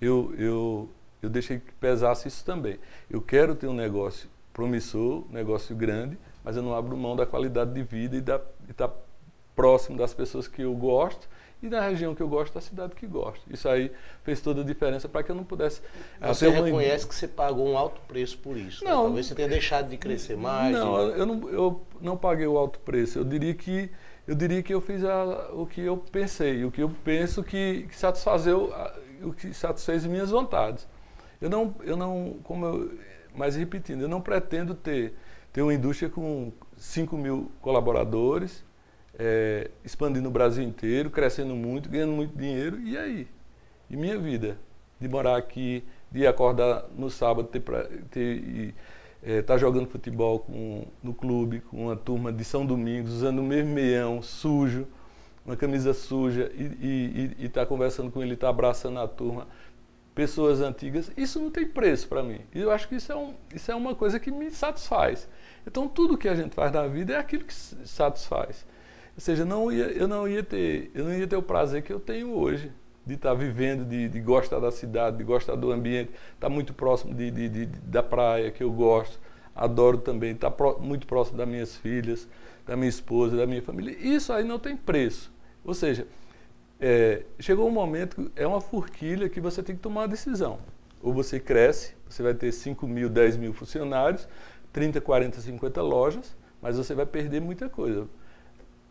[0.00, 0.88] eu, eu,
[1.26, 2.78] eu deixei que pesasse isso também.
[3.10, 7.26] Eu quero ter um negócio promissor, um negócio grande, mas eu não abro mão da
[7.26, 8.38] qualidade de vida e estar
[8.88, 8.94] tá
[9.54, 11.28] próximo das pessoas que eu gosto
[11.62, 13.42] e na região que eu gosto, da cidade que gosto.
[13.50, 13.90] Isso aí
[14.22, 15.80] fez toda a diferença para que eu não pudesse.
[16.20, 17.08] Você reconhece uma...
[17.08, 18.84] que você pagou um alto preço por isso?
[18.84, 18.90] Né?
[18.90, 19.04] Não, né?
[19.04, 20.72] Talvez você tenha deixado de crescer mais.
[20.72, 23.18] Não, eu não, eu não paguei o alto preço.
[23.18, 23.90] Eu diria que
[24.26, 27.86] eu diria que eu fiz a, o que eu pensei, o que eu penso que,
[27.88, 28.72] que satisfazeu,
[29.22, 30.86] o que satisfez minhas vontades.
[31.40, 32.98] Eu não, eu não, como eu,
[33.34, 35.14] mas repetindo, eu não pretendo ter,
[35.52, 38.64] ter uma indústria com 5 mil colaboradores,
[39.18, 43.28] é, expandindo o Brasil inteiro, crescendo muito, ganhando muito dinheiro, e aí?
[43.88, 44.58] E minha vida?
[44.98, 47.62] De morar aqui, de acordar no sábado, ter,
[48.10, 48.74] ter
[49.22, 53.42] é, tá jogando futebol com, no clube, com uma turma de São Domingos, usando o
[53.42, 54.86] mesmo meião, sujo,
[55.44, 59.46] uma camisa suja, e estar tá conversando com ele, tá abraçando a turma,
[60.16, 62.40] pessoas antigas, isso não tem preço para mim.
[62.54, 65.28] E eu acho que isso é, um, isso é uma coisa que me satisfaz.
[65.66, 68.66] Então tudo que a gente faz na vida é aquilo que satisfaz.
[69.14, 71.92] Ou seja, não ia, eu não ia ter, eu não ia ter o prazer que
[71.92, 72.72] eu tenho hoje
[73.04, 77.14] de estar vivendo, de, de, gostar da cidade, de gostar do ambiente, estar muito próximo
[77.14, 79.20] de, de, da praia que eu gosto,
[79.54, 82.26] adoro também, estar pro, muito próximo das minhas filhas,
[82.66, 83.94] da minha esposa, da minha família.
[84.00, 85.30] Isso aí não tem preço.
[85.62, 86.06] Ou seja,
[86.80, 90.58] é, chegou um momento, é uma forquilha que você tem que tomar uma decisão.
[91.02, 94.28] Ou você cresce, você vai ter 5 mil, 10 mil funcionários,
[94.72, 98.06] 30, 40, 50 lojas, mas você vai perder muita coisa.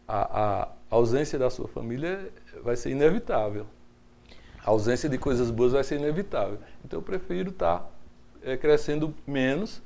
[0.08, 2.32] A, a ausência da sua família
[2.64, 3.66] vai ser inevitável.
[4.64, 6.58] A ausência de coisas boas vai ser inevitável.
[6.84, 7.90] Então eu prefiro estar tá,
[8.42, 9.82] é, crescendo menos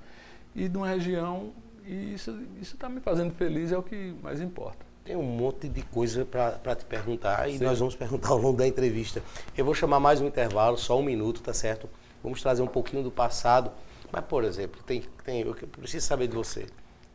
[0.56, 1.54] e numa região,
[1.86, 4.89] e isso está me fazendo feliz, é o que mais importa.
[5.10, 7.64] Tem um monte de coisa para te perguntar e Sim.
[7.64, 9.24] nós vamos perguntar ao longo da entrevista.
[9.58, 11.90] Eu vou chamar mais um intervalo, só um minuto, tá certo?
[12.22, 13.72] Vamos trazer um pouquinho do passado
[14.12, 16.68] mas, por exemplo, tem, tem, eu preciso saber de você.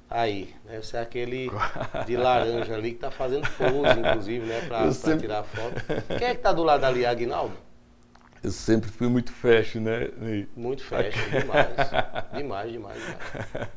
[0.08, 0.80] Aí, né?
[0.80, 1.50] Você é aquele
[2.06, 4.61] de laranja ali que está fazendo pose, inclusive, né?
[4.68, 5.22] Para sempre...
[5.22, 5.82] tirar foto.
[6.18, 7.54] Quem é que está do lado ali, Agnaldo?
[8.42, 10.11] Eu sempre fui muito fashion, né?
[10.56, 11.68] Muito fashion, demais.
[12.32, 13.68] demais, demais, demais.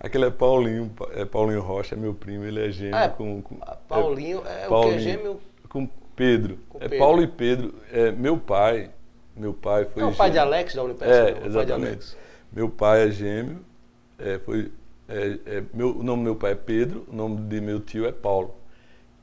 [0.00, 3.56] Aquele é Paulinho, é Paulinho Rocha, é meu primo, ele é gêmeo ah, com, com,
[3.88, 5.04] Paulinho é, é Paulinho, o que?
[5.04, 5.40] Gêmeo?
[5.72, 6.58] Com Pedro.
[6.68, 6.98] Com é Pedro.
[6.98, 7.74] Paulo e Pedro.
[7.90, 8.90] É, meu pai,
[9.34, 10.02] meu pai foi.
[10.02, 11.08] É o pai de Alex da Unipes?
[11.08, 12.16] É, não, exatamente.
[12.52, 13.64] Meu pai é gêmeo.
[14.18, 14.70] É, foi,
[15.08, 18.04] é, é, meu, o nome do meu pai é Pedro, o nome de meu tio
[18.04, 18.54] é Paulo.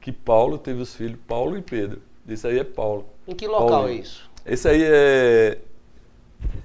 [0.02, 2.02] Que Paulo teve os filhos Paulo e Pedro.
[2.28, 3.06] Isso aí é Paulo.
[3.28, 4.00] Em que local Paulinho.
[4.00, 4.28] é isso?
[4.44, 5.60] Esse aí é,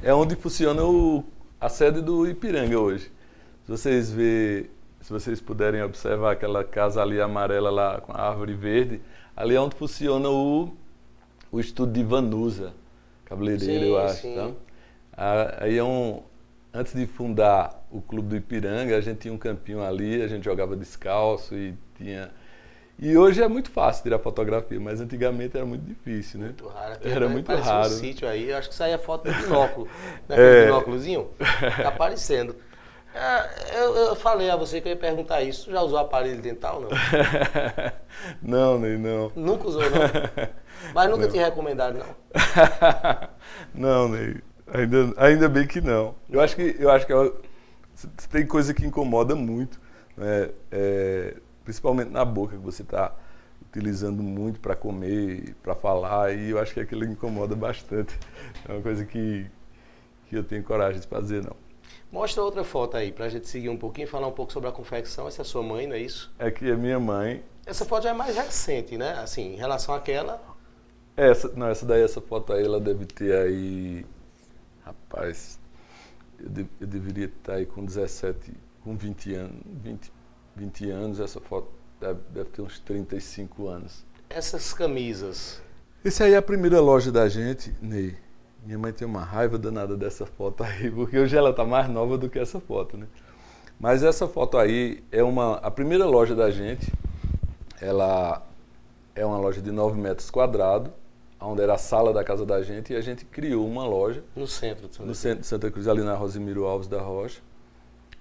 [0.03, 1.23] é onde funciona o,
[1.61, 3.12] a sede do Ipiranga hoje.
[3.66, 4.70] Se vocês ver,
[5.03, 9.03] se vocês puderem observar aquela casa ali amarela lá com a árvore verde,
[9.37, 10.73] Ali é onde funciona o,
[11.51, 12.73] o estudo de Vanusa,
[13.25, 14.20] cabeleireiro, sim, eu acho.
[14.23, 14.33] Sim.
[14.33, 14.57] Então,
[15.59, 16.23] aí é um.
[16.73, 20.44] Antes de fundar o Clube do Ipiranga, a gente tinha um campinho ali, a gente
[20.44, 22.31] jogava descalço e tinha.
[22.99, 26.47] E hoje é muito fácil tirar fotografia, mas antigamente era muito difícil, né?
[26.47, 26.99] Muito raro.
[27.03, 27.88] Era muito raro.
[27.88, 29.88] um sítio aí, acho que saía foto do binóculo.
[30.29, 30.37] Né?
[30.37, 30.64] É.
[30.64, 31.29] binóculozinho?
[31.83, 32.57] Tá aparecendo.
[33.14, 35.70] É, eu, eu, falei a você que eu ia perguntar isso.
[35.70, 36.90] Já usou aparelho dental, não?
[38.42, 39.31] não, nem não.
[39.37, 39.90] Nunca usou, não?
[40.92, 41.31] Mas nunca não.
[41.31, 42.16] te recomendado, não?
[43.72, 44.42] não, Ney.
[44.66, 46.16] Ainda, ainda bem que não.
[46.29, 47.33] Eu acho que, eu acho que é
[48.31, 49.81] tem coisa que incomoda muito,
[50.16, 50.50] né?
[50.72, 53.14] É, principalmente na boca, que você está
[53.62, 58.18] utilizando muito para comer, para falar, e eu acho que aquilo incomoda bastante.
[58.68, 59.46] É uma coisa que,
[60.27, 61.63] que eu tenho coragem de fazer, não.
[62.14, 64.72] Mostra outra foto aí, para a gente seguir um pouquinho, falar um pouco sobre a
[64.72, 65.27] confecção.
[65.27, 66.33] Essa é a sua mãe, não é isso?
[66.38, 67.42] É que é minha mãe.
[67.66, 69.14] Essa foto já é mais recente, né?
[69.14, 70.40] Assim, em relação àquela...
[71.16, 74.07] Essa, não, essa daí, essa foto aí, ela deve ter aí...
[74.85, 75.59] Rapaz,
[76.38, 78.53] eu, de, eu deveria estar aí com 17,
[78.85, 80.12] com 20 anos, 20,
[80.55, 81.68] 20 anos, essa foto.
[82.00, 84.07] deve, deve ter uns 35 anos.
[84.31, 85.61] Essas camisas.
[86.05, 88.16] Esse aí é a primeira loja da gente, Ney.
[88.64, 92.16] Minha mãe tem uma raiva danada dessa foto aí, porque hoje ela está mais nova
[92.16, 93.07] do que essa foto, né?
[93.79, 96.90] Mas essa foto aí é uma a primeira loja da gente.
[97.81, 98.42] Ela
[99.14, 100.90] é uma loja de 9 metros quadrados,
[101.40, 104.24] onde era a sala da casa da gente, e a gente criou uma loja.
[104.35, 105.18] No centro de Santa No Cruz.
[105.18, 107.42] centro de Santa Cruz, ali na Rosemiro Alves da Rocha.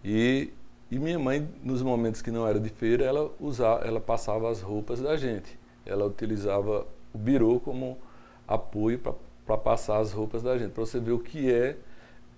[0.04, 0.52] E,
[0.92, 4.62] e minha mãe, nos momentos que não era de feira, ela, usava, ela passava as
[4.62, 5.58] roupas da gente.
[5.86, 7.98] Ela utilizava o birô como
[8.46, 9.14] apoio para
[9.58, 11.78] passar as roupas da gente, para você ver o que é,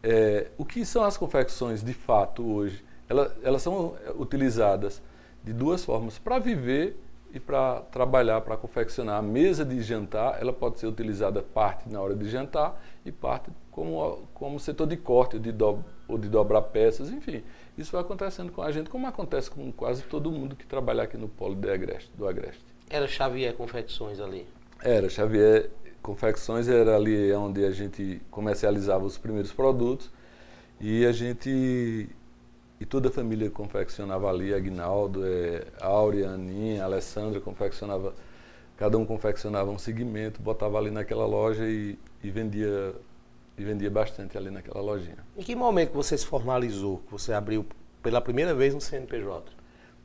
[0.03, 2.83] é, o que são as confecções de fato hoje.
[3.07, 5.01] Ela, elas são utilizadas
[5.43, 6.97] de duas formas, para viver
[7.33, 9.19] e para trabalhar, para confeccionar.
[9.19, 13.51] A mesa de jantar, ela pode ser utilizada parte na hora de jantar e parte
[13.69, 17.43] como, como setor de corte ou de, do, ou de dobrar peças, enfim.
[17.77, 21.17] Isso vai acontecendo com a gente, como acontece com quase todo mundo que trabalha aqui
[21.17, 22.63] no polo Agreste, do Agreste.
[22.89, 24.47] Era Xavier Confecções ali.
[24.81, 25.69] Era, Xavier
[26.05, 30.11] Confecções era ali onde a gente comercializava os primeiros produtos
[30.79, 32.07] e a gente
[32.79, 38.13] e toda a família confeccionava ali, Agnaldo, é, Áurea, Aninha, Alessandra confeccionava,
[38.77, 42.93] cada um confeccionava um segmento, botava ali naquela loja e, e vendia
[43.57, 45.25] e vendia bastante ali naquela lojinha.
[45.35, 47.65] Em que momento você se formalizou, que você abriu
[48.03, 49.51] pela primeira vez no CNPJ?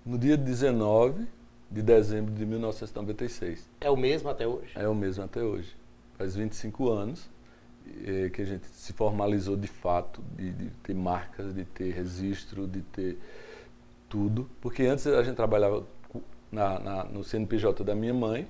[0.06, 1.26] No dia 19
[1.70, 3.68] de dezembro de 1996.
[3.82, 4.72] É o mesmo até hoje?
[4.74, 5.78] É o mesmo até hoje.
[6.20, 7.30] Faz 25 anos
[8.04, 12.66] é, que a gente se formalizou de fato, de, de, ter marcas, de ter registro,
[12.66, 13.18] de ter
[14.06, 14.46] tudo.
[14.60, 15.82] Porque antes a gente trabalhava
[16.52, 18.46] na, na, no CNPJ da minha mãe,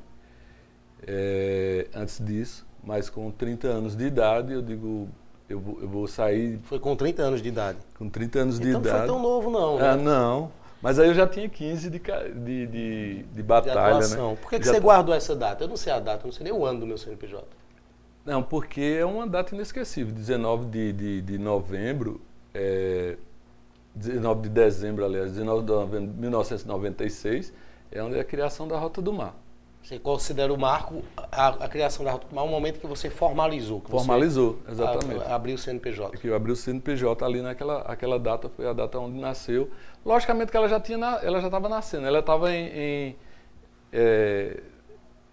[1.06, 5.09] é, antes disso, mas com 30 anos de idade, eu digo,
[5.48, 6.59] eu vou, eu vou sair.
[6.64, 7.78] Foi com 30 anos de idade.
[7.96, 8.88] Com 30 anos então de idade.
[8.88, 9.78] Não foi tão novo, não.
[9.78, 9.90] Né?
[9.90, 10.50] Ah, não.
[10.83, 14.37] Mas aí eu já tinha 15 de, de, de, de batalha, de né?
[14.40, 15.64] Por que, que já você guardou essa data?
[15.64, 17.47] Eu não sei a data, eu não sei nem o ano do meu CNPJ.
[18.25, 20.14] Não, porque é uma data inesquecível.
[20.14, 22.21] 19 de, de, de novembro,
[22.55, 23.16] é,
[23.95, 27.53] 19 de dezembro, aliás, 19 de novembro de 1996,
[27.93, 29.35] é onde é a criação da Rota do Mar.
[29.83, 33.81] Você considera o marco, a, a criação da Rota um momento que você formalizou.
[33.81, 35.23] Que Formalizou, exatamente.
[35.25, 36.16] A, abriu o CNPJ.
[36.19, 39.71] Que eu abri o CNPJ ali naquela aquela data, foi a data onde nasceu.
[40.05, 43.16] Logicamente que ela já tinha, ela já estava nascendo, ela estava em, em
[43.93, 44.61] é,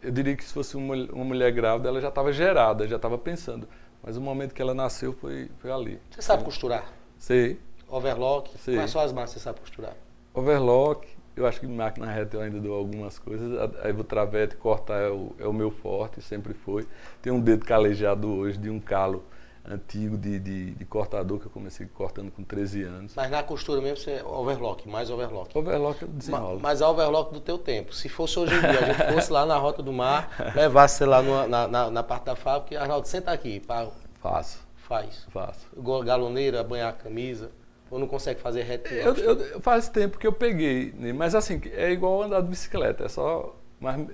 [0.02, 3.18] eu diria que se fosse uma, uma mulher grávida, ela já estava gerada, já estava
[3.18, 3.68] pensando.
[4.04, 6.00] Mas o momento que ela nasceu foi, foi ali.
[6.10, 6.92] Você sabe costurar?
[7.18, 7.60] Sei.
[7.90, 8.58] Overlock?
[8.58, 8.76] Sei.
[8.76, 9.96] Quais são as marcas que você sabe costurar?
[10.34, 11.08] Overlock,
[11.40, 13.50] eu acho que máquina reta eu ainda dou algumas coisas.
[13.84, 16.88] Aí o travete, cortar é o, é o meu forte, sempre foi.
[17.22, 19.24] Tem um dedo calejado hoje de um calo
[19.70, 23.14] antigo de, de, de, cortador que eu comecei cortando com 13 anos.
[23.16, 25.58] Mas na costura mesmo você é overlock, mais overlock.
[25.58, 26.60] Overlock eu desenrolo.
[26.62, 27.94] Mas a overlock do teu tempo.
[27.94, 31.22] Se fosse hoje em dia, a gente fosse lá na Rota do Mar, levasse, lá,
[31.22, 33.60] na, na, na, parte da fábrica, Arnaldo, senta aqui.
[33.60, 33.88] Pá,
[34.22, 34.66] Faço.
[34.76, 35.28] Faz.
[35.30, 35.68] Faço.
[36.06, 37.52] Galoneira, banhar a camisa.
[37.90, 38.94] Ou não consegue fazer reto?
[38.94, 41.14] Eu, eu, faz tempo que eu peguei, né?
[41.14, 43.56] mas assim, é igual andar de bicicleta, é só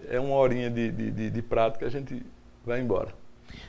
[0.09, 2.23] é uma horinha de, de, de, de prática a gente
[2.65, 3.13] vai embora.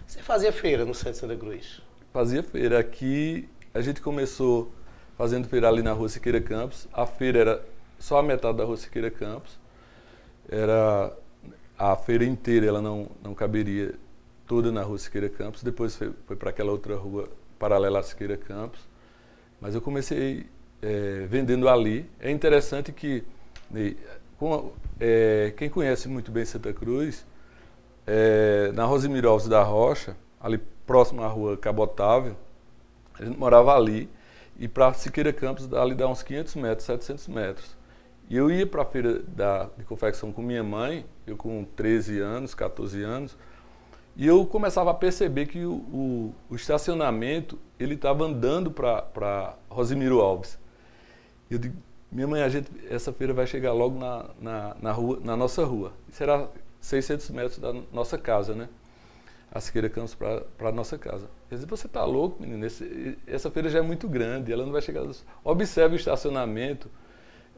[0.06, 1.80] Você fazia feira no centro de Santa Cruz?
[2.12, 2.78] Fazia feira.
[2.78, 4.72] Aqui a gente começou
[5.16, 6.88] fazendo feira ali na Rua Siqueira Campos.
[6.92, 7.64] A feira era
[7.98, 9.58] só a metade da Rua Siqueira Campos.
[10.48, 11.12] Era
[11.78, 13.94] a feira inteira, ela não, não caberia
[14.46, 15.62] toda na Rua Siqueira Campos.
[15.62, 18.80] Depois foi, foi para aquela outra rua paralela à Siqueira Campos.
[19.60, 20.46] Mas eu comecei
[20.82, 22.08] é, vendendo ali.
[22.20, 23.24] É interessante que
[24.38, 27.26] com, é, quem conhece muito bem Santa Cruz,
[28.06, 32.36] é, na Rosemiro Alves da Rocha, ali próximo à rua Cabotável,
[33.18, 34.08] a gente morava ali,
[34.58, 37.76] e para Siqueira Campos, ali dá uns 500 metros, 700 metros.
[38.28, 42.20] E eu ia para a feira da, de confecção com minha mãe, eu com 13
[42.20, 43.36] anos, 14 anos,
[44.16, 50.20] e eu começava a perceber que o, o, o estacionamento, ele estava andando para Rosemiro
[50.20, 50.59] Alves.
[51.50, 51.77] Eu digo,
[52.11, 55.65] minha mãe, a gente, essa feira vai chegar logo na, na, na, rua, na nossa
[55.65, 55.92] rua.
[56.10, 56.48] Será
[56.81, 58.69] 600 metros da nossa casa, né?
[59.54, 61.31] a Siqueira Campos para a nossa casa.
[61.48, 62.67] Eu disse, você está louco, menino?
[62.67, 65.06] Esse, essa feira já é muito grande, ela não vai chegar.
[65.44, 66.90] Observe o estacionamento.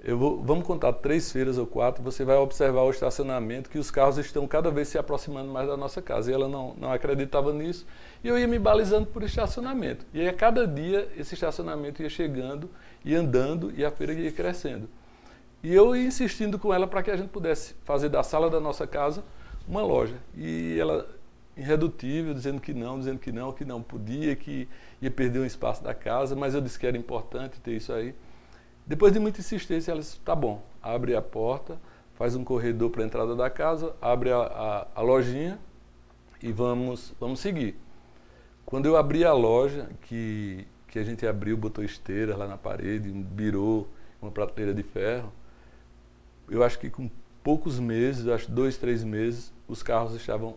[0.05, 3.91] Eu vou, vamos contar três feiras ou quatro, você vai observar o estacionamento, que os
[3.91, 6.31] carros estão cada vez se aproximando mais da nossa casa.
[6.31, 7.87] E ela não, não acreditava nisso.
[8.23, 10.07] E eu ia me balizando por estacionamento.
[10.15, 12.71] E aí, a cada dia, esse estacionamento ia chegando,
[13.05, 14.89] e andando, e a feira ia crescendo.
[15.63, 18.61] E eu ia insistindo com ela para que a gente pudesse fazer da sala da
[18.61, 19.25] nossa casa
[19.67, 20.17] uma loja.
[20.37, 21.09] E ela
[21.57, 24.69] irredutível, dizendo que não, dizendo que não, que não podia, que
[25.01, 28.15] ia perder um espaço da casa, mas eu disse que era importante ter isso aí.
[28.87, 31.77] Depois de muita insistência, ela disse, tá bom, abre a porta,
[32.15, 35.59] faz um corredor para a entrada da casa, abre a, a, a, lojinha
[36.41, 37.77] e vamos, vamos seguir.
[38.65, 43.11] Quando eu abri a loja, que, que a gente abriu, botou esteiras lá na parede,
[43.11, 43.89] um birô,
[44.23, 45.33] uma prateleira de ferro,
[46.49, 47.11] eu acho que com
[47.43, 50.57] poucos meses, acho dois, três meses, os carros estavam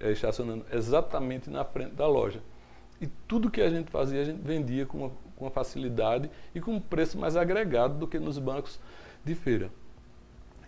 [0.00, 2.40] é, estacionando exatamente na frente da loja.
[3.00, 6.74] E tudo que a gente fazia, a gente vendia com uma, com facilidade e com
[6.74, 8.78] um preço mais agregado do que nos bancos
[9.24, 9.70] de feira.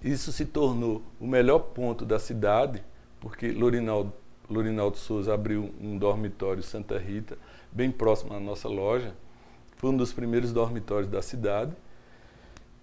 [0.02, 2.82] Isso se tornou o melhor ponto da cidade,
[3.18, 4.12] porque Lorinaldo,
[4.48, 7.36] Lorinaldo Souza abriu um dormitório Santa Rita,
[7.70, 9.12] bem próximo à nossa loja.
[9.76, 11.72] Foi um dos primeiros dormitórios da cidade.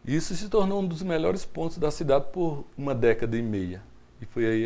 [0.05, 3.81] Isso se tornou um dos melhores pontos da cidade por uma década e meia.
[4.21, 4.65] E foi aí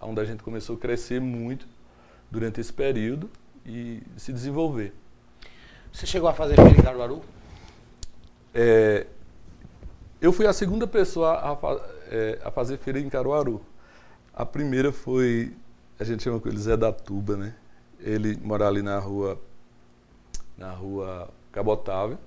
[0.00, 1.66] onde a gente começou a crescer muito
[2.30, 3.28] durante esse período
[3.66, 4.92] e se desenvolver.
[5.92, 7.22] Você chegou a fazer feira em Caruaru?
[8.54, 9.06] É,
[10.20, 11.58] eu fui a segunda pessoa a,
[12.10, 13.60] é, a, fazer feira em Caruaru.
[14.32, 15.54] A primeira foi,
[16.00, 17.54] a gente chama ele Zé da Tuba, né?
[18.00, 19.38] Ele morava ali na rua,
[20.56, 22.18] na rua Cabotável.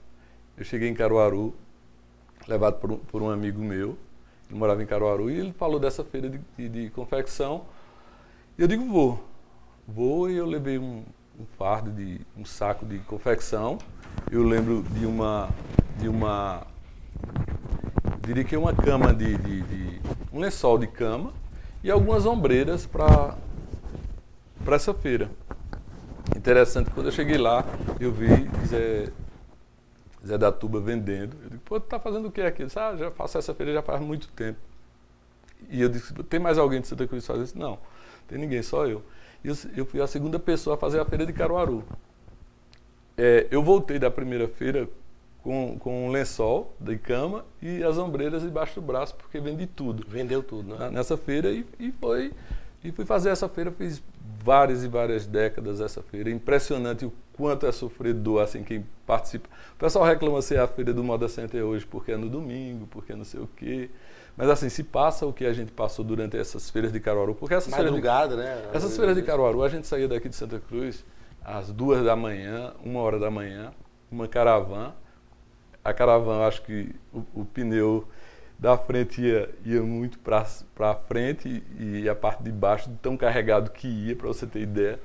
[0.55, 1.53] Eu cheguei em Caruaru,
[2.47, 3.97] levado por um, por um amigo meu,
[4.47, 7.65] ele morava em Caruaru, e ele falou dessa feira de, de, de confecção.
[8.57, 9.21] E eu digo, vou.
[9.87, 11.03] Vou e eu levei um,
[11.39, 13.77] um fardo de um saco de confecção.
[14.31, 15.49] Eu lembro de uma
[15.97, 16.65] de uma
[18.21, 21.31] diria que uma cama de, de, de um lençol de cama
[21.83, 23.35] e algumas ombreiras para
[24.63, 25.29] para essa feira.
[26.35, 27.63] Interessante, quando eu cheguei lá,
[27.99, 29.11] eu vi Zé,
[30.25, 31.37] Zé da Tuba vendendo.
[31.43, 32.65] Eu digo, pô, tá fazendo o que aqui?
[32.65, 34.59] disse, ah, já faço essa feira já faz muito tempo.
[35.69, 37.57] E eu disse, tem mais alguém de Santa Cruz que faz isso?
[37.57, 37.77] Não,
[38.27, 39.03] tem ninguém, só eu.
[39.45, 41.83] Eu, eu fui a segunda pessoa a fazer a feira de Caruaru.
[43.17, 44.89] É, eu voltei da primeira feira
[45.43, 50.03] com, com um lençol de cama e as ombreiras debaixo do braço, porque vendi tudo.
[50.07, 50.89] Vendeu tudo, né?
[50.89, 52.33] Nessa feira e, e foi.
[52.83, 54.01] E fui fazer essa feira, fiz
[54.43, 56.29] várias e várias décadas essa feira.
[56.31, 59.47] Impressionante o quanto é sofredor, assim, quem participa.
[59.75, 63.13] O pessoal reclama ser a feira do Moda Center hoje porque é no domingo, porque
[63.13, 63.89] não sei o quê.
[64.37, 67.53] Mas assim, se passa o que a gente passou durante essas feiras de Caruaru, porque
[67.53, 68.69] essas Madrugada, feiras de, né?
[68.73, 71.05] Essas feiras de Caruaru, a gente saía daqui de Santa Cruz
[71.43, 73.71] às duas da manhã, uma hora da manhã,
[74.11, 74.93] uma caravana,
[75.83, 78.05] a caravana, acho que o, o pneu
[78.57, 83.87] da frente ia, ia muito para frente e a parte de baixo tão carregado que
[83.87, 84.99] ia, para você ter ideia.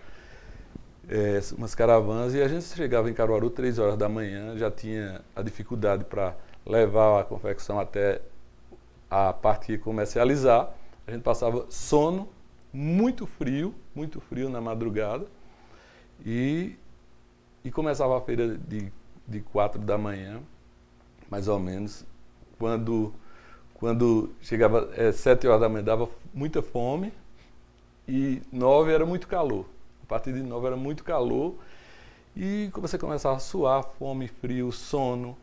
[1.08, 5.20] É, umas caravanas e a gente chegava em Caruaru três horas da manhã, já tinha
[5.34, 8.20] a dificuldade para levar a confecção até
[9.10, 10.72] a parte que ia comercializar.
[11.06, 12.28] A gente passava sono,
[12.72, 15.26] muito frio, muito frio na madrugada
[16.24, 16.76] e,
[17.64, 18.92] e começava a feira de,
[19.26, 20.40] de quatro da manhã
[21.30, 22.04] mais ou menos,
[22.58, 23.14] quando,
[23.74, 27.12] quando chegava é, sete horas da manhã dava muita fome
[28.08, 29.64] e nove era muito calor.
[30.02, 31.54] A partir de nove era muito calor
[32.36, 35.38] e você começava a suar, fome, frio, sono.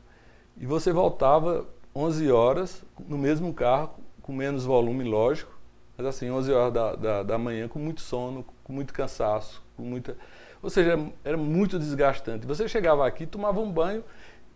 [0.59, 1.65] E você voltava
[1.97, 5.51] 11 horas no mesmo carro, com menos volume, lógico,
[5.97, 9.81] mas assim, 11 horas da, da, da manhã com muito sono, com muito cansaço, com
[9.81, 10.15] muita...
[10.61, 12.45] Ou seja, era muito desgastante.
[12.45, 14.03] Você chegava aqui, tomava um banho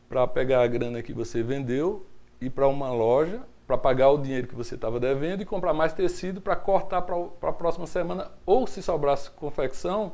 [0.07, 2.05] para pegar a grana que você vendeu,
[2.39, 5.93] ir para uma loja para pagar o dinheiro que você estava devendo e comprar mais
[5.93, 8.29] tecido para cortar para a próxima semana.
[8.45, 10.11] Ou se sobrasse confecção,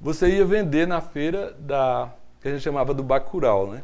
[0.00, 3.82] você ia vender na feira da que a gente chamava do Bacurau, né?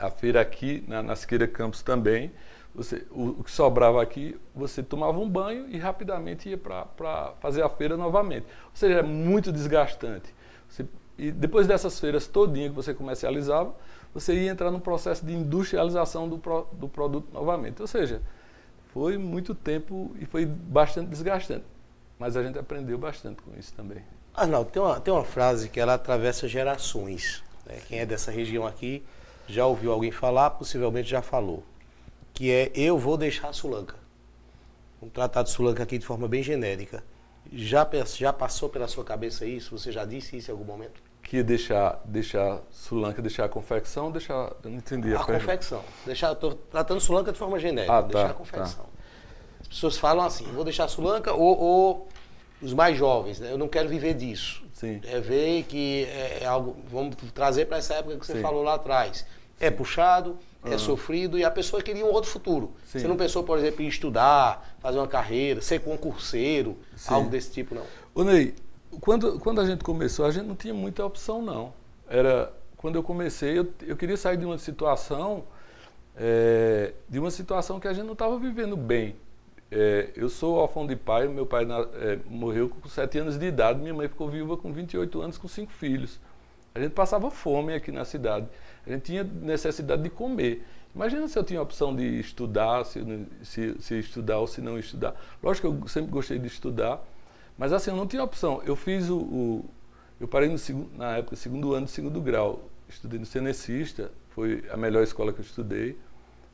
[0.00, 1.14] A feira aqui na, na
[1.52, 2.32] Campos também.
[2.74, 7.62] Você, o, o, que sobrava aqui, você tomava um banho e rapidamente ia para fazer
[7.62, 8.46] a feira novamente.
[8.66, 10.32] Ou seja, é muito desgastante.
[10.68, 10.86] Você,
[11.18, 13.74] e depois dessas feiras todinha que você comercializava,
[14.14, 17.82] você ia entrar no processo de industrialização do, pro, do produto novamente.
[17.82, 18.22] Ou seja,
[18.92, 21.64] foi muito tempo e foi bastante desgastante.
[22.18, 24.02] Mas a gente aprendeu bastante com isso também.
[24.34, 27.42] Arnaldo, tem uma, tem uma frase que ela atravessa gerações.
[27.66, 27.78] Né?
[27.86, 29.02] Quem é dessa região aqui
[29.52, 31.62] já ouviu alguém falar, possivelmente já falou.
[32.32, 33.96] Que é eu vou deixar a Sulanca.
[35.00, 37.02] Vamos tratar de Sulanca aqui de forma bem genérica.
[37.52, 39.76] Já, já passou pela sua cabeça isso?
[39.76, 41.00] Você já disse isso em algum momento?
[41.30, 44.52] que deixar, deixar Sulanca, deixar a confecção, deixar.
[44.64, 45.14] Eu não entendi.
[45.14, 45.80] A, a confecção.
[46.04, 47.98] Deixar, estou tratando Sulanca de forma genérica.
[47.98, 48.84] Ah, deixar tá, a confecção.
[48.84, 48.90] Tá.
[49.60, 52.08] As pessoas falam assim, vou deixar Sulanca ou, ou
[52.60, 53.52] os mais jovens, né?
[53.52, 54.64] Eu não quero viver disso.
[54.72, 55.00] Sim.
[55.04, 56.76] É ver que é, é algo.
[56.90, 58.42] Vamos trazer para essa época que você Sim.
[58.42, 59.24] falou lá atrás.
[59.60, 60.72] É puxado, uhum.
[60.72, 62.72] é sofrido e a pessoa queria um outro futuro.
[62.86, 62.98] Sim.
[62.98, 67.14] Você não pensou, por exemplo, em estudar, fazer uma carreira, ser concurseiro, Sim.
[67.14, 67.84] algo desse tipo, não?
[68.14, 68.54] Ô Ney,
[69.00, 71.72] quando, quando a gente começou, a gente não tinha muita opção, não.
[72.08, 75.44] Era, quando eu comecei, eu, eu queria sair de uma situação
[76.16, 79.16] é, de uma situação que a gente não estava vivendo bem.
[79.70, 83.80] É, eu sou órfão de pai, meu pai é, morreu com 7 anos de idade,
[83.80, 86.20] minha mãe ficou viúva com 28 anos com cinco filhos.
[86.74, 88.46] A gente passava fome aqui na cidade,
[88.86, 90.64] a gente tinha necessidade de comer.
[90.94, 93.00] Imagina se eu tinha a opção de estudar, se,
[93.42, 95.14] se, se estudar ou se não estudar.
[95.42, 97.00] Lógico que eu sempre gostei de estudar,
[97.56, 98.60] mas assim, eu não tinha opção.
[98.64, 99.18] Eu fiz o.
[99.18, 99.64] o
[100.20, 102.68] eu parei no segundo, na época, segundo ano de segundo grau.
[102.88, 105.96] Estudei no Cenecista, foi a melhor escola que eu estudei.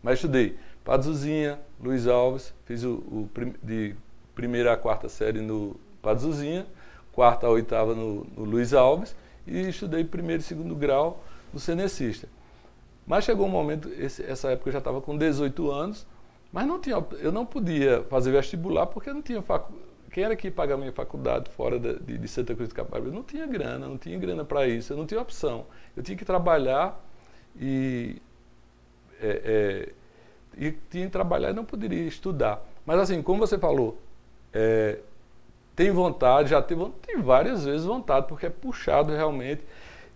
[0.03, 3.31] Mas estudei Pazuzinha, Luiz Alves, fiz o, o
[3.63, 3.95] de
[4.35, 6.67] primeira a quarta série no Pazuzinha,
[7.11, 9.17] quarta a oitava no, no Luiz Alves
[9.47, 12.29] e estudei primeiro e segundo grau no Cenecista.
[13.07, 16.07] Mas chegou um momento, esse, essa época eu já estava com 18 anos,
[16.53, 19.73] mas não tinha, eu não podia fazer vestibular porque não tinha facu,
[20.11, 23.11] quem era que pagava minha faculdade fora de, de Santa Cruz de Caparibe?
[23.11, 25.67] Não tinha grana, não tinha grana para isso, eu não tinha opção.
[25.97, 26.99] Eu tinha que trabalhar
[27.55, 28.21] e
[29.21, 29.93] é, é,
[30.57, 32.65] e tinha que trabalhar e não poderia estudar.
[32.85, 34.01] Mas assim, como você falou,
[34.53, 35.01] é,
[35.75, 39.63] tem vontade, já teve, tem várias vezes vontade, porque é puxado realmente.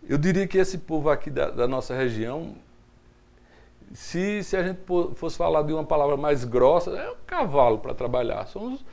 [0.08, 2.54] Eu diria que esse povo aqui da, da nossa região,
[3.92, 4.80] se, se a gente
[5.14, 8.46] fosse falar de uma palavra mais grossa, é um cavalo para trabalhar.
[8.46, 8.84] Somos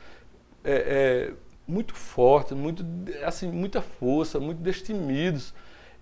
[0.64, 1.34] é, é,
[1.68, 2.86] muito fortes, muito,
[3.26, 5.54] assim, muita força, muito destemidos.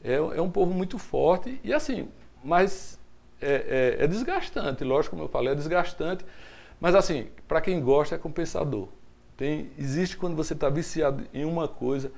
[0.03, 2.07] É, é um povo muito forte e assim,
[2.43, 2.99] mas
[3.41, 6.23] é, é, é, desgastante, lógico, como eu falei, é desgastante,
[6.79, 8.87] mas assim, para quem gosta é compensador.
[9.35, 12.11] Tem, existe quando você está viciado em uma coisa,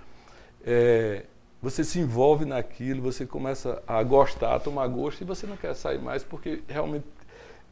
[0.65, 1.23] é,
[1.61, 5.73] você se envolve naquilo, você começa a gostar, a tomar gosto e você não quer
[5.73, 7.05] sair mais porque realmente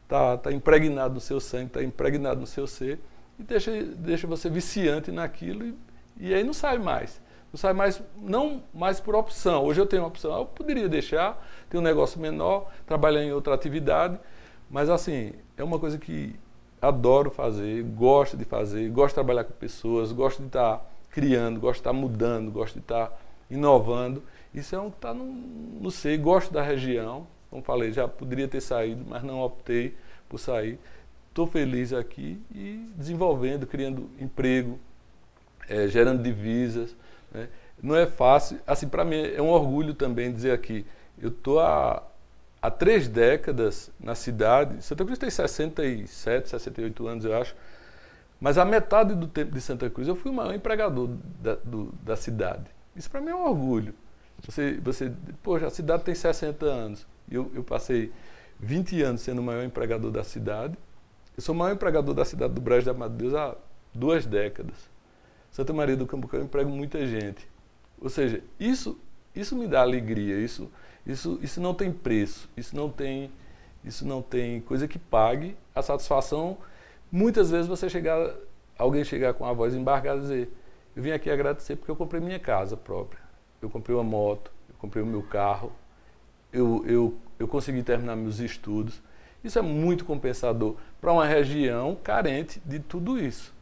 [0.02, 2.98] está tá impregnado no seu sangue, está impregnado no seu ser
[3.38, 5.74] e deixa, deixa você viciante naquilo e,
[6.18, 7.20] e aí não sai mais.
[7.52, 9.64] Não sai mais, não mais por opção.
[9.64, 13.54] Hoje eu tenho uma opção, eu poderia deixar, ter um negócio menor, trabalhar em outra
[13.54, 14.18] atividade,
[14.68, 16.34] mas assim, é uma coisa que
[16.82, 21.76] adoro fazer, gosto de fazer, gosto de trabalhar com pessoas, gosto de estar criando, gosto
[21.76, 23.16] de estar mudando, gosto de estar
[23.50, 24.22] inovando.
[24.54, 28.48] Isso é um que está no, no ser, gosto da região, como falei, já poderia
[28.48, 29.94] ter saído, mas não optei
[30.28, 30.78] por sair.
[31.28, 34.78] Estou feliz aqui e desenvolvendo, criando emprego,
[35.68, 36.96] é, gerando divisas.
[37.32, 37.48] Né?
[37.82, 38.58] Não é fácil.
[38.66, 40.86] Assim, para mim é um orgulho também dizer aqui,
[41.18, 42.02] eu estou há,
[42.60, 44.82] há três décadas na cidade.
[44.84, 47.54] Santa Cruz tem 67, 68 anos, eu acho.
[48.40, 51.08] Mas a metade do tempo de Santa Cruz eu fui o maior empregador
[51.40, 52.75] da, do, da cidade.
[52.96, 53.94] Isso para mim é um orgulho.
[54.44, 57.06] Você, você, poxa, a cidade tem 60 anos.
[57.30, 58.12] Eu, eu passei
[58.58, 60.76] 20 anos sendo o maior empregador da cidade
[61.36, 63.54] eu sou o maior empregador da cidade do Brejo da Deus há
[63.94, 64.74] duas décadas.
[65.50, 67.46] Santa Maria do eu emprego muita gente.
[68.00, 68.98] Ou seja, isso,
[69.34, 70.70] isso me dá alegria, isso,
[71.06, 73.30] isso, isso não tem preço, isso não tem,
[73.84, 76.56] isso não tem coisa que pague a satisfação.
[77.12, 78.34] Muitas vezes você chegar,
[78.78, 80.52] alguém chegar com a voz embargada e dizer,
[80.96, 83.20] eu vim aqui agradecer porque eu comprei minha casa própria.
[83.60, 85.70] Eu comprei uma moto, eu comprei o meu carro,
[86.50, 89.02] eu, eu, eu consegui terminar meus estudos.
[89.44, 93.54] Isso é muito compensador para uma região carente de tudo isso.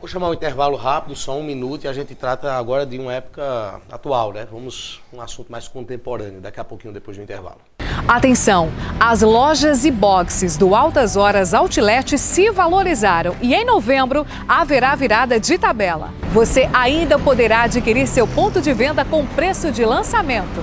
[0.00, 3.14] Vou chamar um intervalo rápido, só um minuto, e a gente trata agora de uma
[3.14, 4.46] época atual, né?
[4.50, 7.60] Vamos um assunto mais contemporâneo, daqui a pouquinho depois do intervalo.
[8.06, 8.70] Atenção!
[9.00, 15.40] As lojas e boxes do Altas Horas Outlet se valorizaram e em novembro haverá virada
[15.40, 16.10] de tabela.
[16.30, 20.62] Você ainda poderá adquirir seu ponto de venda com preço de lançamento.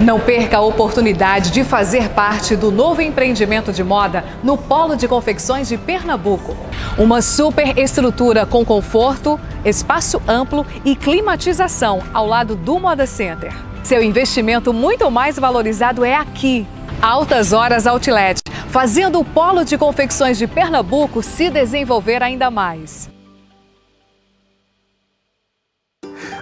[0.00, 5.06] Não perca a oportunidade de fazer parte do novo empreendimento de moda no Polo de
[5.06, 6.56] Confecções de Pernambuco.
[6.98, 13.54] Uma super estrutura com conforto, espaço amplo e climatização ao lado do Moda Center.
[13.84, 16.66] Seu investimento muito mais valorizado é aqui.
[17.02, 23.13] Altas Horas Outlet, fazendo o Polo de Confecções de Pernambuco se desenvolver ainda mais.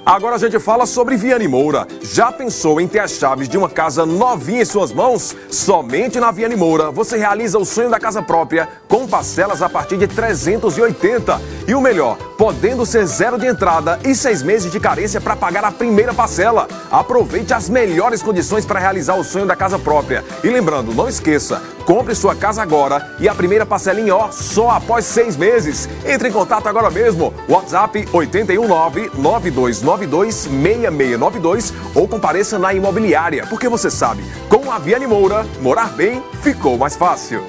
[0.04, 1.86] Agora a gente fala sobre Viane Moura.
[2.02, 5.36] Já pensou em ter as chaves de uma casa novinha em suas mãos?
[5.48, 9.96] Somente na Viane Moura você realiza o sonho da casa própria com parcelas a partir
[9.96, 11.40] de 380.
[11.68, 15.64] E o melhor, podendo ser zero de entrada e seis meses de carência para pagar
[15.64, 16.66] a primeira parcela.
[16.90, 20.24] Aproveite as melhores condições para realizar o sonho da casa própria.
[20.42, 25.04] E lembrando, não esqueça, compre sua casa agora e a primeira parcelinha ó, só após
[25.04, 25.88] seis meses.
[26.04, 27.32] Entre em contato agora mesmo.
[27.48, 35.44] WhatsApp 819 92 926692 ou compareça na imobiliária, porque você sabe, com a Viane Moura,
[35.60, 37.44] morar bem ficou mais fácil.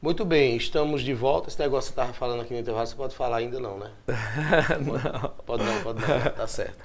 [0.00, 1.48] Muito bem, estamos de volta.
[1.48, 3.90] Esse negócio que você estava falando aqui no intervalo, você pode falar ainda não, né?
[4.80, 5.30] não.
[5.44, 6.76] Pode não, pode não, tá certo.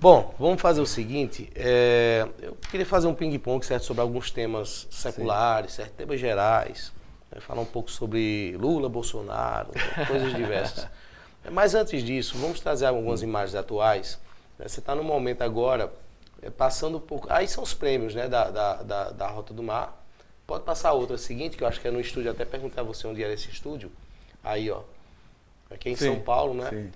[0.00, 1.48] Bom, vamos fazer o seguinte.
[1.54, 6.92] é, eu queria fazer um ping-pong, certo, sobre alguns temas seculares, certo, temas gerais.
[7.30, 9.70] né, falar um pouco sobre Lula, Bolsonaro,
[10.08, 10.88] coisas diversas.
[11.50, 14.18] Mas antes disso, vamos trazer algumas imagens atuais.
[14.58, 15.92] né, Você está no momento agora,
[16.42, 17.26] é, passando por.
[17.28, 20.04] Aí são os prêmios né, da, da, da, da Rota do Mar.
[20.46, 23.06] Pode passar outra seguinte, que eu acho que é no estúdio, até perguntar a você
[23.06, 23.90] onde era esse estúdio.
[24.44, 24.82] Aí, ó.
[25.70, 26.68] Aqui em Sim, São Paulo, né?
[26.70, 26.90] sim.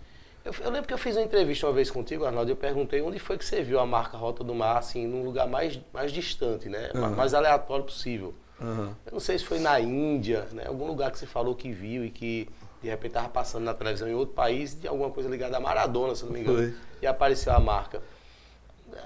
[0.44, 3.02] Eu, eu lembro que eu fiz uma entrevista uma vez contigo, Arnaldo, e eu perguntei
[3.02, 6.12] onde foi que você viu a marca Rota do Mar, assim, num lugar mais, mais
[6.12, 6.90] distante, né?
[6.94, 8.32] Ma- Mais aleatório possível.
[8.60, 8.94] Aham.
[9.06, 10.64] Eu não sei se foi na Índia, né?
[10.66, 12.48] Algum lugar que você falou que viu e que
[12.82, 16.14] de repente estava passando na televisão em outro país, de alguma coisa ligada a Maradona,
[16.14, 16.58] se não me engano.
[16.58, 16.74] Foi.
[17.02, 18.02] E apareceu a marca.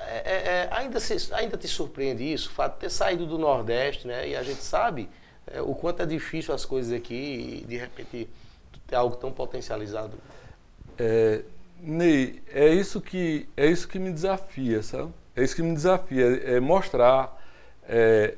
[0.06, 3.38] É, é, é, ainda, se- ainda te surpreende isso, o fato de ter saído do
[3.38, 4.28] Nordeste, né?
[4.28, 5.08] E a gente sabe
[5.46, 8.28] é, o quanto é difícil as coisas aqui e de repente
[8.86, 10.12] ter algo tão potencializado.
[10.98, 11.42] É,
[11.80, 15.12] Ney, é isso que é isso que me desafia, sabe?
[15.36, 17.36] É isso que me desafia, é mostrar
[17.86, 18.34] é,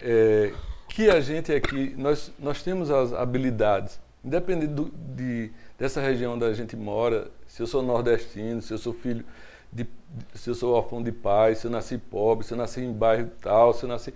[0.00, 0.52] é,
[0.88, 6.44] que a gente aqui nós nós temos as habilidades, independente do, de dessa região onde
[6.44, 9.24] a gente mora, se eu sou nordestino, se eu sou filho
[9.72, 9.86] de,
[10.34, 13.30] se eu sou órfão de pai, se eu nasci pobre, se eu nasci em bairro
[13.40, 14.12] tal, se eu nasci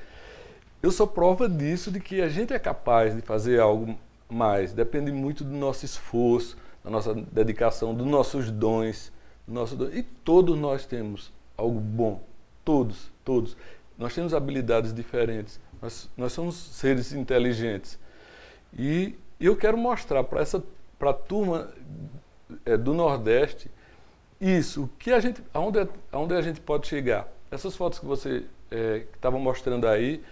[0.83, 3.97] eu sou prova disso, de que a gente é capaz de fazer algo
[4.29, 4.73] mais.
[4.73, 9.13] Depende muito do nosso esforço, da nossa dedicação, dos nossos dons.
[9.47, 9.89] Do nosso dom.
[9.93, 12.21] E todos nós temos algo bom.
[12.65, 13.57] Todos, todos.
[13.97, 15.61] Nós temos habilidades diferentes.
[15.81, 17.97] Nós, nós somos seres inteligentes.
[18.77, 19.15] E
[19.47, 20.62] eu quero mostrar para essa
[20.99, 21.68] para a turma
[22.64, 23.68] eh, do Nordeste
[24.40, 27.28] isso, o que a gente, aonde, aonde a gente pode chegar.
[27.51, 30.22] Essas fotos que você eh, que estava mostrando aí,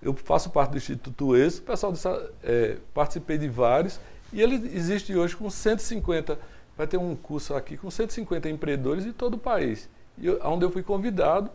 [0.00, 3.98] eu faço parte do Instituto ESO, pessoal dessa, eh, participei de vários,
[4.32, 6.38] e ele existe hoje com 150,
[6.76, 9.88] vai ter um curso aqui com 150 empreendedores de todo o país,
[10.18, 11.50] e eu, onde eu fui convidado,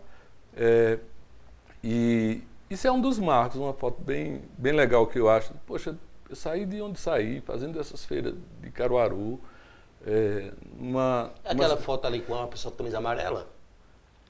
[0.55, 0.99] eh,
[1.83, 5.53] e isso é um dos marcos, uma foto bem, bem legal que eu acho.
[5.65, 5.95] Poxa,
[6.31, 9.39] eu saí de onde saí, fazendo essas feiras de Caruaru,
[10.07, 13.47] é, uma, Aquela uma- foto ali com uma pessoa com camisa amarela?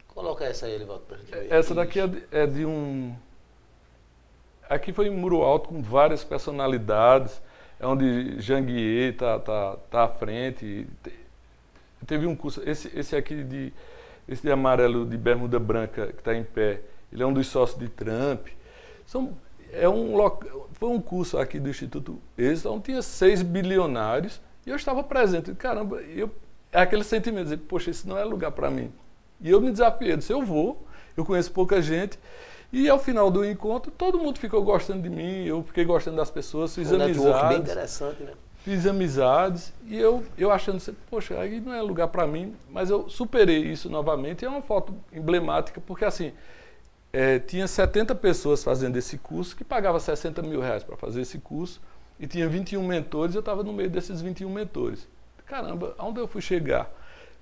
[0.07, 1.51] Coloca essa aí, ele volta pra gente ver.
[1.53, 3.15] Essa daqui é de, é de um.
[4.69, 7.41] Aqui foi em Muro Alto com várias personalidades,
[7.79, 10.87] é onde Janguier está tá, tá à frente.
[11.03, 11.21] Te-
[12.07, 13.71] Teve um curso, esse, esse aqui de.
[14.27, 16.81] Esse de amarelo de bermuda branca que está em pé,
[17.11, 18.47] ele é um dos sócios de Trump.
[19.05, 19.35] São,
[19.73, 20.13] é um,
[20.73, 22.19] foi um curso aqui do Instituto
[22.65, 25.53] onde tinha seis bilionários e eu estava presente.
[25.55, 26.29] Caramba, eu,
[26.71, 28.91] é aquele sentimento de poxa, isso não é lugar para mim.
[29.39, 32.19] E eu me desafiei, eu disse, eu vou, eu conheço pouca gente.
[32.71, 36.29] E ao final do encontro, todo mundo ficou gostando de mim, eu fiquei gostando das
[36.29, 38.31] pessoas, fiz um network bem amizades, interessante, né?
[38.63, 42.89] fiz amizades e eu, eu achando, assim, poxa, aí não é lugar para mim, mas
[42.89, 44.43] eu superei isso novamente.
[44.43, 46.31] E é uma foto emblemática, porque assim,
[47.13, 51.39] é, tinha 70 pessoas fazendo esse curso, que pagava 60 mil reais para fazer esse
[51.39, 51.81] curso,
[52.19, 55.07] e tinha 21 mentores, eu estava no meio desses 21 mentores.
[55.45, 56.89] Caramba, aonde eu fui chegar?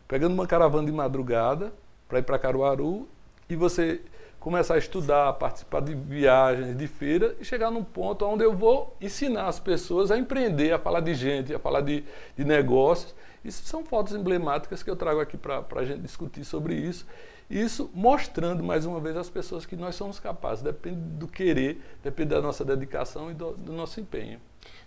[0.08, 1.72] Pegando uma caravana de madrugada
[2.08, 3.08] para ir para Caruaru,
[3.50, 4.02] e você
[4.40, 8.96] começar a estudar, participar de viagens, de feira, e chegar num ponto onde eu vou
[9.02, 12.04] ensinar as pessoas a empreender, a falar de gente, a falar de,
[12.38, 13.14] de negócios.
[13.44, 17.06] Isso são fotos emblemáticas que eu trago aqui para a gente discutir sobre isso.
[17.50, 22.30] Isso mostrando mais uma vez às pessoas que nós somos capazes, depende do querer, depende
[22.30, 24.40] da nossa dedicação e do, do nosso empenho.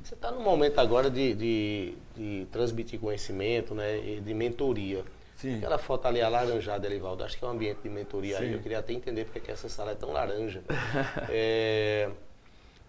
[0.02, 3.98] Você está no momento agora de, de, de transmitir conhecimento, né?
[3.98, 5.04] e De mentoria.
[5.36, 5.56] Sim.
[5.56, 8.48] Aquela foto ali alaranjada, Elivaldo, acho que é um ambiente de mentoria aí.
[8.48, 8.54] Sim.
[8.54, 10.62] Eu queria até entender porque que essa sala é tão laranja.
[11.28, 12.08] É,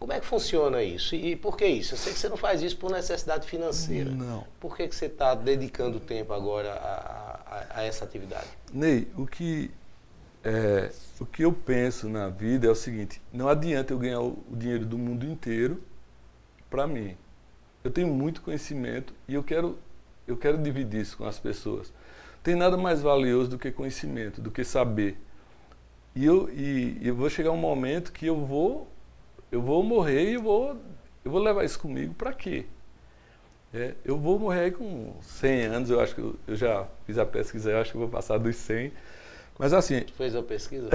[0.04, 1.16] como é que funciona isso?
[1.16, 1.94] E por que isso?
[1.94, 4.12] Eu sei que você não faz isso por necessidade financeira.
[4.12, 4.46] Não.
[4.60, 8.48] Por que, que você está dedicando tempo agora a, a- a essa atividade?
[8.74, 9.72] Ney, o que,
[10.44, 10.92] é,
[11.22, 14.86] o que eu penso na vida é o seguinte: não adianta eu ganhar o, dinheiro
[14.86, 15.82] do mundo inteiro
[16.70, 17.16] para mim.
[17.82, 19.80] Eu tenho muito conhecimento e eu quero,
[20.28, 21.94] eu quero dividir isso com as pessoas.
[22.44, 25.18] Tem nada mais valioso do que conhecimento, do que saber.
[26.14, 28.92] E eu, e eu vou chegar um momento que eu vou,
[29.54, 30.76] eu vou morrer e eu vou,
[31.24, 32.66] eu vou levar isso comigo para quê?
[33.72, 37.26] É, eu vou morrer com 100 anos, eu acho que eu, eu já fiz a
[37.26, 38.92] pesquisa, eu acho que eu vou passar dos 100.
[39.60, 40.90] Mas assim, Tu fez a pesquisa?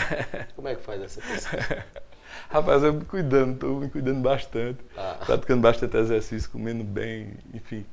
[0.54, 1.84] Como é que faz essa pesquisa?
[2.50, 5.16] rapaz, eu me cuidando, estou me cuidando bastante, Ah.
[5.24, 7.86] praticando bastante exercício, comendo bem, enfim,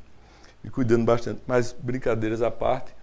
[0.62, 1.42] me cuidando bastante.
[1.48, 2.94] Mas brincadeiras à parte,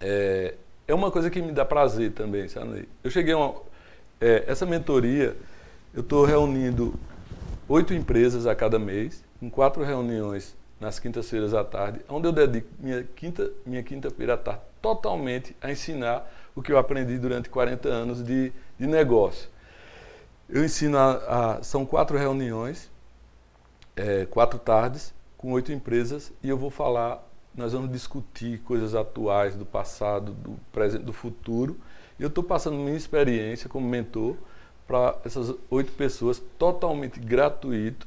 [0.00, 0.54] é,
[0.88, 2.88] é uma coisa que me dá prazer também, sabe?
[3.04, 3.54] Eu cheguei a uma,
[4.20, 5.36] é, essa mentoria,
[5.96, 6.94] eu estou reunindo
[7.66, 12.68] oito empresas a cada mês, em quatro reuniões nas quintas-feiras à tarde, onde eu dedico
[12.78, 17.88] minha quinta minha quinta-feira à tarde totalmente a ensinar o que eu aprendi durante 40
[17.88, 19.48] anos de, de negócio.
[20.50, 22.90] Eu ensino a, a são quatro reuniões,
[23.96, 29.56] é, quatro tardes com oito empresas e eu vou falar, nós vamos discutir coisas atuais
[29.56, 31.80] do passado, do presente, do futuro.
[32.20, 34.36] Eu estou passando minha experiência como mentor
[34.86, 38.06] para essas oito pessoas totalmente gratuito.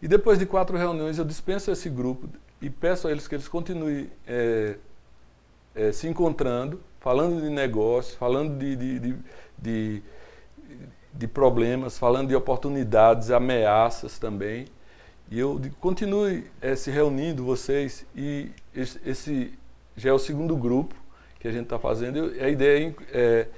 [0.00, 2.28] E depois de quatro reuniões eu dispenso esse grupo
[2.60, 4.76] e peço a eles que eles continuem é,
[5.74, 9.16] é, se encontrando, falando de negócio, falando de, de, de,
[9.58, 10.02] de,
[11.12, 14.66] de problemas, falando de oportunidades, ameaças também.
[15.30, 19.58] E eu continue é, se reunindo vocês e esse, esse,
[19.96, 20.94] já é o segundo grupo
[21.38, 22.32] que a gente está fazendo.
[22.40, 23.48] a ideia é, é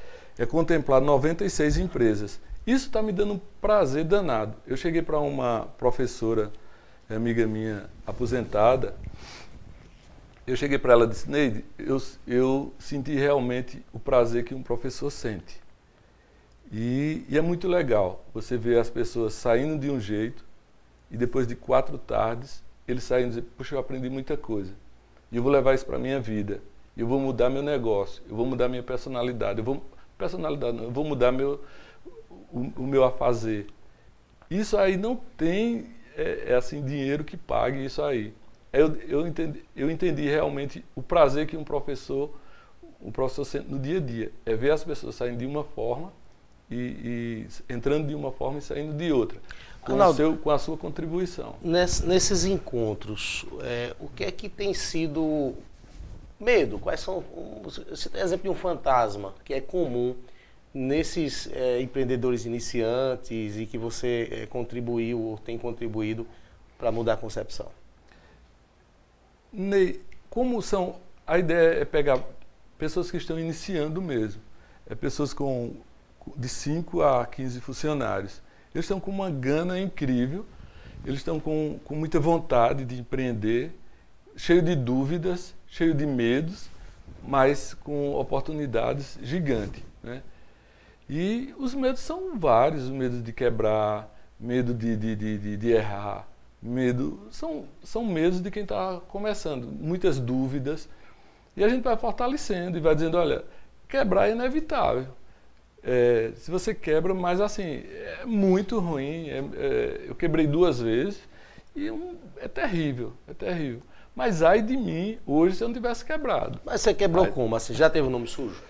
[0.47, 2.41] contemplar 96 empresas.
[2.67, 4.55] Isso está me dando um prazer danado.
[4.67, 6.51] Eu cheguei para uma professora,
[7.09, 8.95] amiga minha, aposentada,
[10.47, 14.63] eu cheguei para ela e disse, Neide, eu, eu senti realmente o prazer que um
[14.63, 15.61] professor sente.
[16.73, 20.45] E, e, é muito legal você ver as pessoas saindo de um jeito
[21.11, 24.73] e depois de quatro tardes eles saindo e dizendo, puxa, eu aprendi muita coisa.
[25.31, 26.61] E eu vou levar isso para a minha vida.
[26.97, 29.85] Eu vou mudar meu negócio, eu vou mudar minha personalidade, eu vou
[30.21, 31.61] personalidade, não, eu vou mudar meu
[32.53, 33.67] o, o meu a fazer.
[34.51, 38.33] Isso aí não tem é, é assim dinheiro que pague isso aí.
[38.73, 42.31] Eu, eu, entendi, eu entendi realmente o prazer que um professor,
[43.03, 44.33] um professor sente no dia a dia.
[44.45, 46.13] É ver as pessoas saindo de uma forma
[46.71, 49.41] e, e entrando de uma forma e saindo de outra.
[49.81, 51.55] Com, Ronaldo, seu, com a sua contribuição.
[51.63, 55.55] nesses encontros, é, o que é que tem sido
[56.41, 56.79] medo?
[56.79, 57.23] Quais são.
[57.63, 60.17] Você tem exemplo de um fantasma que é comum
[60.73, 66.27] nesses é, empreendedores iniciantes e que você é, contribuiu ou tem contribuído
[66.79, 67.69] para mudar a concepção?
[69.53, 70.97] Ney, como são.
[71.27, 72.21] A ideia é pegar
[72.79, 74.41] pessoas que estão iniciando mesmo.
[74.89, 75.77] É pessoas com
[76.37, 78.43] de 5 a 15 funcionários.
[78.75, 80.47] Eles estão com uma gana incrível,
[81.05, 83.73] eles estão com, com muita vontade de empreender,
[84.41, 86.71] cheio de dúvidas, cheio de medos,
[87.23, 89.83] mas com oportunidades gigantes.
[90.03, 90.23] Né?
[91.09, 96.27] E os medos são vários, o medo de quebrar, medo de, de, de, de errar,
[96.63, 97.21] medo.
[97.31, 100.89] São, são medos de quem está começando, muitas dúvidas.
[101.55, 103.45] E a gente vai fortalecendo e vai dizendo, olha,
[103.87, 105.09] quebrar é inevitável.
[105.83, 107.85] É, se você quebra, mas assim,
[108.23, 109.29] é muito ruim.
[109.29, 111.21] É, é, eu quebrei duas vezes
[111.77, 113.83] e um, é terrível, é terrível.
[114.15, 116.61] Mas ai de mim hoje se eu não tivesse quebrado.
[116.65, 117.55] Mas você quebrou ai, como?
[117.57, 118.63] Assim, já teve o nome sujo?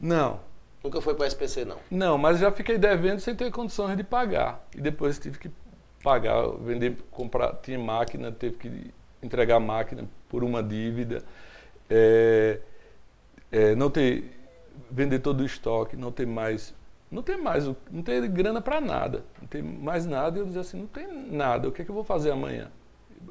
[0.00, 0.40] Não.
[0.82, 1.76] Nunca foi para SPC, não?
[1.90, 4.66] Não, mas já fiquei devendo sem ter condições de pagar.
[4.76, 5.50] E depois tive que
[6.02, 8.90] pagar, vender, comprar, tinha máquina, teve que
[9.22, 11.24] entregar a máquina por uma dívida.
[11.90, 12.60] É,
[13.50, 14.38] é, não ter
[14.90, 16.74] vender todo o estoque, não ter mais,
[17.10, 20.38] não ter mais, não ter grana para nada, não ter mais nada.
[20.38, 21.68] E eu dizia assim, não tem nada.
[21.68, 22.70] O que é que eu vou fazer amanhã?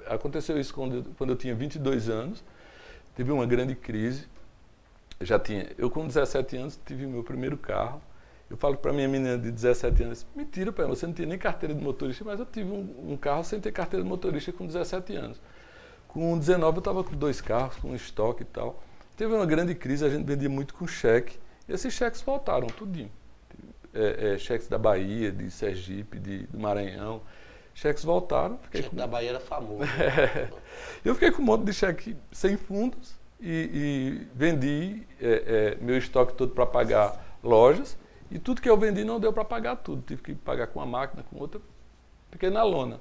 [0.07, 2.43] Aconteceu isso quando, quando eu tinha 22 anos.
[3.15, 4.27] Teve uma grande crise.
[5.19, 8.01] Eu já tinha, eu com 17 anos tive meu primeiro carro.
[8.49, 11.75] Eu falo para minha menina de 17 anos, mentira, pai, você não tinha nem carteira
[11.75, 15.15] de motorista, mas eu tive um, um carro sem ter carteira de motorista com 17
[15.15, 15.41] anos.
[16.07, 18.81] Com 19 eu estava com dois carros, com estoque e tal.
[19.17, 21.37] Teve uma grande crise, a gente vendia muito com cheque.
[21.67, 23.11] E esses cheques faltaram, tudinho.
[23.93, 27.21] É, é, cheques da Bahia, de Sergipe, de, do Maranhão.
[27.77, 28.57] Cheques voltaram.
[28.63, 28.97] Fiquei cheque com...
[28.97, 29.83] da Bahia era famoso.
[29.85, 30.49] É.
[31.05, 35.95] Eu fiquei com um monte de cheque sem fundos e, e vendi é, é, meu
[35.95, 37.95] estoque todo para pagar lojas.
[38.31, 40.01] E tudo que eu vendi não deu para pagar tudo.
[40.01, 41.61] Tive que pagar com uma máquina, com outra.
[42.31, 42.99] Fiquei na lona.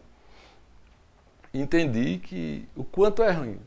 [1.55, 3.59] Entendi que o quanto é ruim.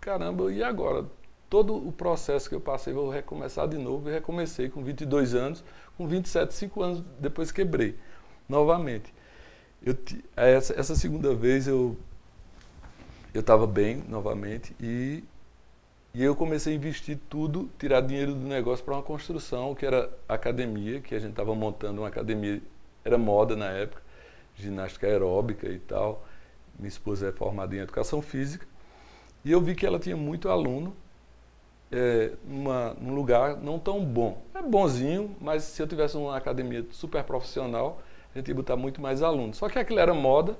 [0.00, 1.04] Caramba, e agora?
[1.50, 4.08] todo o processo que eu passei, vou recomeçar de novo.
[4.08, 5.62] E recomecei com 22 anos,
[5.96, 7.96] com 27, 5 anos depois quebrei
[8.48, 9.12] novamente.
[9.84, 9.96] Eu,
[10.36, 11.96] essa, essa segunda vez eu
[13.34, 15.24] eu estava bem novamente e,
[16.14, 20.08] e eu comecei a investir tudo, tirar dinheiro do negócio para uma construção que era
[20.28, 22.62] academia, que a gente estava montando uma academia,
[23.04, 24.00] era moda na época,
[24.54, 26.24] ginástica aeróbica e tal.
[26.78, 28.66] Minha esposa é formada em educação física.
[29.44, 30.94] E eu vi que ela tinha muito aluno
[31.90, 34.40] é, numa, num lugar não tão bom.
[34.54, 38.00] É bonzinho, mas se eu tivesse uma academia super profissional,
[38.34, 39.56] a gente ia botar muito mais alunos.
[39.56, 40.56] Só que aquilo era moda,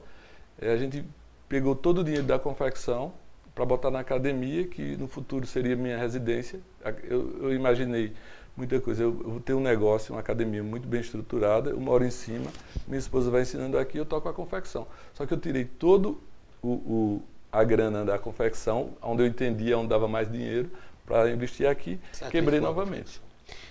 [0.60, 1.04] é, a gente
[1.48, 3.12] pegou todo o dinheiro da confecção
[3.54, 6.60] para botar na academia, que no futuro seria minha residência.
[7.04, 8.12] Eu, eu imaginei
[8.56, 9.02] muita coisa.
[9.02, 12.50] Eu, eu, vou ter um negócio, uma academia muito bem estruturada, eu moro em cima,
[12.86, 14.86] minha esposa vai ensinando aqui, eu toco a confecção.
[15.12, 16.20] Só que eu tirei todo
[16.62, 17.22] o, o
[17.52, 20.68] a grana da confecção, onde eu entendia onde dava mais dinheiro
[21.06, 22.00] para investir aqui,
[22.30, 23.22] quebrei novamente.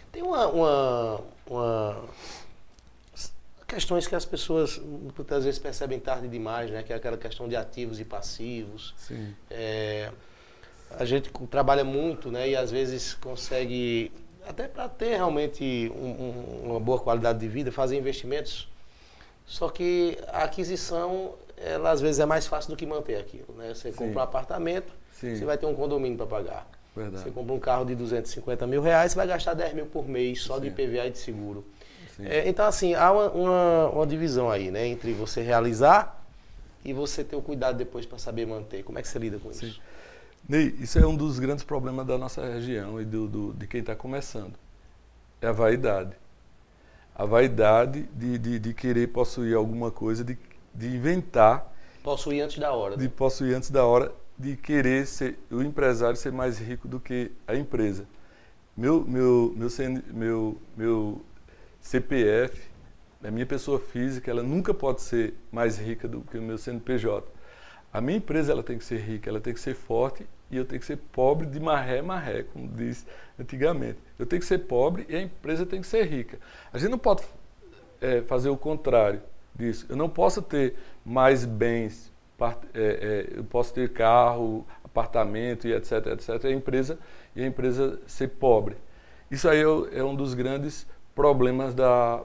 [0.10, 1.63] Tem uma, uma, uma,
[3.74, 6.84] questões que as pessoas muitas vezes percebem tarde demais, né?
[6.84, 8.94] Que é aquela questão de ativos e passivos.
[8.98, 9.34] Sim.
[9.50, 10.12] É,
[10.92, 12.50] a gente trabalha muito, né?
[12.50, 14.12] E às vezes consegue
[14.48, 18.70] até para ter realmente um, um, uma boa qualidade de vida, fazer investimentos.
[19.46, 23.74] Só que a aquisição, ela às vezes é mais fácil do que manter aquilo, né?
[23.74, 23.98] Você Sim.
[23.98, 25.36] compra um apartamento, Sim.
[25.36, 26.70] você vai ter um condomínio para pagar.
[26.96, 27.24] Verdade.
[27.24, 30.44] Você compra um carro de 250 mil reais, você vai gastar 10 mil por mês
[30.44, 30.62] só Sim.
[30.62, 31.66] de IPVA e de seguro.
[32.20, 34.88] É, então, assim, há uma, uma, uma, divisão aí, né?
[34.88, 36.24] Entre você realizar
[36.86, 38.84] e você ter o cuidado depois para saber manter.
[38.84, 39.68] Como é que você lida com Sim.
[39.68, 39.82] isso?
[40.48, 43.80] Ney, isso é um dos grandes problemas da nossa região e do, do de quem
[43.80, 44.54] está começando.
[45.42, 46.12] É a vaidade.
[47.16, 50.38] A vaidade de, de, de, querer possuir alguma coisa, de,
[50.74, 51.72] de inventar.
[52.04, 52.98] Possuir antes da hora.
[52.98, 53.12] De né?
[53.16, 57.56] possuir antes da hora de querer ser o empresário ser mais rico do que a
[57.56, 58.06] empresa.
[58.76, 59.70] Meu meu meu
[60.12, 61.22] meu, meu
[61.84, 62.72] CPF,
[63.22, 67.28] a minha pessoa física, ela nunca pode ser mais rica do que o meu CNPJ.
[67.92, 70.66] A minha empresa ela tem que ser rica, ela tem que ser forte e eu
[70.66, 73.06] tenho que ser pobre de marré marré, como diz
[73.40, 74.00] antigamente.
[74.18, 76.40] Eu tenho que ser pobre e a empresa tem que ser rica.
[76.72, 77.24] A gente não pode
[78.02, 79.22] é, fazer o contrário
[79.54, 79.86] disso.
[79.90, 80.76] Eu não posso ter
[81.06, 82.12] mais bens
[82.74, 87.00] é, é, eu posso ter carro, apartamento e etc, etc, e a empresa,
[87.36, 88.76] e a empresa ser pobre.
[89.30, 90.86] Isso aí é, é um dos grandes
[91.16, 92.22] problemas da,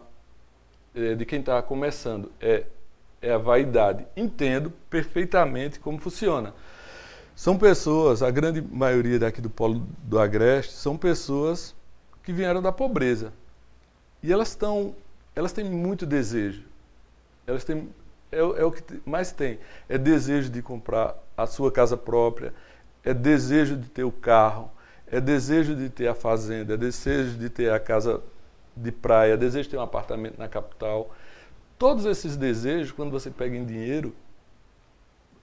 [0.94, 2.64] é, de quem está começando, é,
[3.20, 4.06] é a vaidade.
[4.16, 6.54] Entendo perfeitamente como funciona.
[7.34, 11.74] São pessoas, a grande maioria daqui do Polo do Agreste, são pessoas
[12.22, 13.32] que vieram da pobreza.
[14.22, 14.94] E elas estão,
[15.36, 16.64] elas têm muito desejo.
[17.46, 17.88] Elas têm
[18.30, 19.58] é, é o que mais tem.
[19.88, 22.52] É desejo de comprar a sua casa própria,
[23.04, 24.70] é desejo de ter o carro,
[25.06, 28.20] é desejo de ter a fazenda, é desejo de ter a casa
[28.82, 31.14] de praia, desejo de ter um apartamento na capital.
[31.78, 34.14] Todos esses desejos, quando você pega em dinheiro,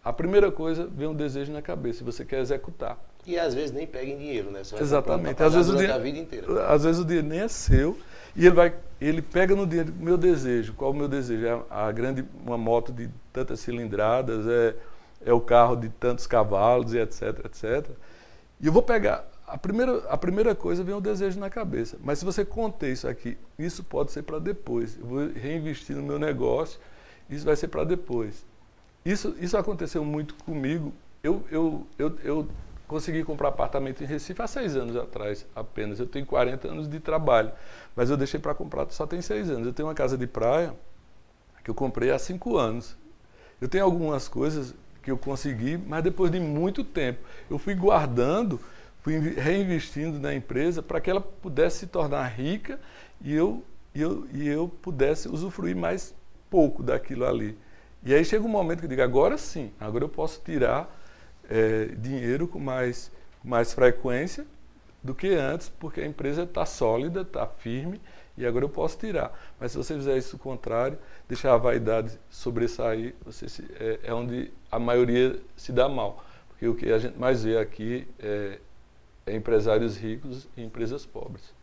[0.03, 2.97] a primeira coisa vem um desejo na cabeça e você quer executar.
[3.25, 4.61] E às vezes nem pega em dinheiro, né?
[4.61, 5.41] Exatamente.
[5.41, 7.97] Às vezes, o dinheiro, às vezes o dinheiro nem é seu
[8.36, 11.45] e ele vai, ele pega no dinheiro, meu desejo, qual o meu desejo?
[11.45, 14.75] É a grande, uma moto de tantas cilindradas, é,
[15.25, 17.89] é o carro de tantos cavalos e etc, etc.
[18.61, 21.98] E eu vou pegar, a primeira, a primeira coisa vem o desejo na cabeça.
[22.04, 24.98] Mas se você conter isso aqui, isso pode ser para depois.
[24.98, 26.80] Eu vou reinvestir no meu negócio,
[27.30, 28.46] isso vai ser para depois.
[29.06, 30.91] Isso, isso aconteceu muito comigo.
[31.24, 32.48] Eu, eu, eu, eu
[32.88, 36.00] consegui comprar apartamento em Recife há seis anos atrás apenas.
[36.00, 37.52] Eu tenho 40 anos de trabalho,
[37.96, 39.68] mas eu deixei para comprar só tem seis anos.
[39.68, 40.74] Eu tenho uma casa de praia
[41.64, 42.96] que eu comprei há cinco anos.
[43.62, 47.20] Eu tenho algumas coisas que eu consegui, mas depois de muito tempo.
[47.50, 48.60] Eu fui guardando,
[49.06, 52.80] fui reinvestindo na empresa para que ela pudesse se tornar rica
[53.22, 56.16] e eu, e eu, e eu pudesse usufruir mais
[56.49, 57.56] pouco daquilo ali.
[58.03, 60.91] E aí chega um momento que eu digo, agora sim, agora eu posso tirar
[61.47, 63.12] é, dinheiro com mais,
[63.43, 64.43] mais frequência
[65.03, 68.01] do que antes, porque a empresa está sólida, está firme
[68.36, 69.39] e agora eu posso tirar.
[69.60, 70.97] Mas se você fizer isso o contrário,
[71.30, 76.26] deixar a vaidade sobressair, você se, é, é, onde a maioria se dá mal.
[76.49, 78.58] Porque o que a gente mais vê aqui é,
[79.28, 81.53] empresários ricos e empresas pobres.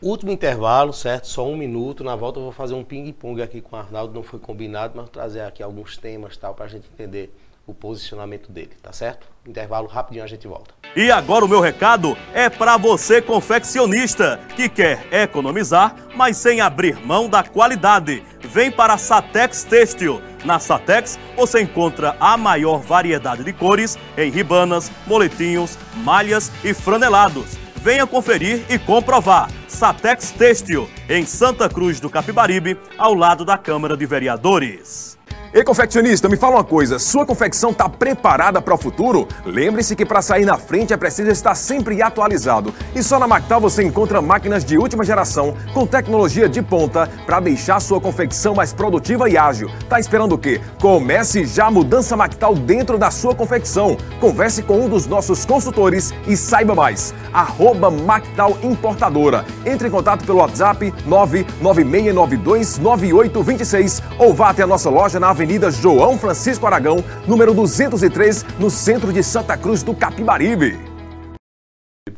[0.00, 1.26] Último intervalo, certo?
[1.26, 2.04] Só um minuto.
[2.04, 5.06] Na volta eu vou fazer um ping-pong aqui com o Arnaldo, não foi combinado, mas
[5.06, 7.34] vou trazer aqui alguns temas tal para a gente entender
[7.68, 9.26] o posicionamento dele, tá certo?
[9.46, 10.74] Intervalo rapidinho a gente volta.
[10.96, 16.98] E agora o meu recado é para você confeccionista que quer economizar, mas sem abrir
[17.04, 18.24] mão da qualidade.
[18.40, 20.20] Vem para a Satex Têxtil.
[20.46, 27.58] Na Satex você encontra a maior variedade de cores em ribanas, moletinhos, malhas e franelados.
[27.76, 29.50] Venha conferir e comprovar.
[29.68, 35.17] Satex Têxtil, em Santa Cruz do Capibaribe, ao lado da Câmara de Vereadores.
[35.50, 39.26] Ei, confeccionista, me fala uma coisa: sua confecção está preparada para o futuro?
[39.46, 42.74] Lembre-se que para sair na frente é preciso estar sempre atualizado.
[42.94, 47.40] E só na Mactal você encontra máquinas de última geração com tecnologia de ponta para
[47.40, 49.70] deixar sua confecção mais produtiva e ágil.
[49.88, 50.60] Tá esperando o quê?
[50.80, 53.96] Comece já a mudança Mactal dentro da sua confecção.
[54.20, 57.14] Converse com um dos nossos consultores e saiba mais.
[57.32, 59.46] Arroba Mactal Importadora.
[59.64, 66.18] Entre em contato pelo WhatsApp 996929826 ou vá até a nossa loja na Avenida João
[66.18, 70.76] Francisco Aragão, número 203, no centro de Santa Cruz do Capibaribe.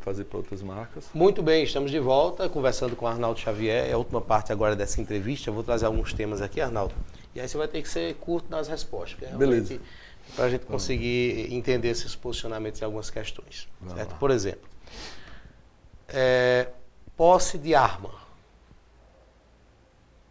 [0.00, 1.10] Fazer para outras marcas.
[1.12, 3.90] Muito bem, estamos de volta conversando com Arnaldo Xavier.
[3.90, 5.50] É a última parte agora dessa entrevista.
[5.50, 6.94] Eu vou trazer alguns temas aqui, Arnaldo.
[7.34, 9.28] E aí você vai ter que ser curto nas respostas.
[9.32, 9.78] Beleza.
[10.34, 13.68] para a gente conseguir entender esses posicionamentos em algumas questões.
[13.96, 14.14] Certo?
[14.14, 14.66] Por exemplo,
[16.08, 16.68] é,
[17.14, 18.19] posse de arma.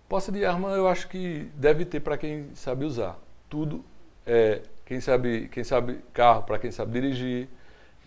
[0.09, 3.19] Posse de arma eu acho que deve ter para quem sabe usar.
[3.47, 3.85] Tudo
[4.25, 7.47] é quem sabe, quem sabe carro para quem sabe dirigir,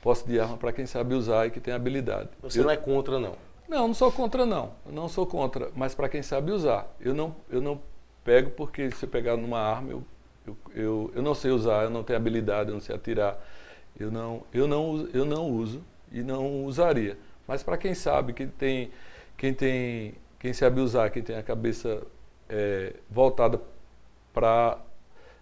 [0.02, 2.28] posse de arma para quem sabe usar e que tem habilidade.
[2.42, 3.36] Você eu, não é contra não?
[3.68, 4.72] Não, não sou contra não.
[4.84, 6.92] Eu não sou contra, mas para quem sabe usar.
[7.00, 7.80] Eu não eu não
[8.24, 10.04] pego porque se eu pegar numa arma eu
[10.44, 13.38] eu, eu, eu não sei usar, eu não tenho habilidade, eu não sei atirar.
[13.96, 15.80] Eu não eu não eu não uso
[16.10, 17.16] e não usaria.
[17.46, 18.90] Mas para quem sabe, quem tem
[19.36, 22.02] quem tem quem sabe usar, quem tem a cabeça
[22.48, 23.60] é, voltada
[24.34, 24.76] para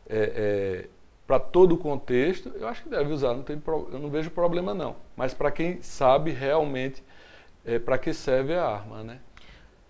[0.07, 0.88] é, é,
[1.26, 4.30] para todo o contexto, eu acho que deve usar, não tem pro, eu não vejo
[4.30, 4.96] problema não.
[5.16, 7.03] Mas para quem sabe realmente
[7.64, 9.20] é, para que serve a arma, né?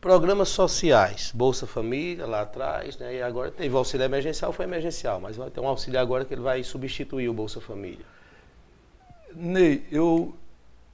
[0.00, 3.16] Programas sociais, Bolsa Família lá atrás, né?
[3.16, 6.32] E agora teve o auxílio emergencial, foi emergencial, mas vai ter um auxílio agora que
[6.32, 8.06] ele vai substituir o Bolsa Família.
[9.34, 10.36] Ney, eu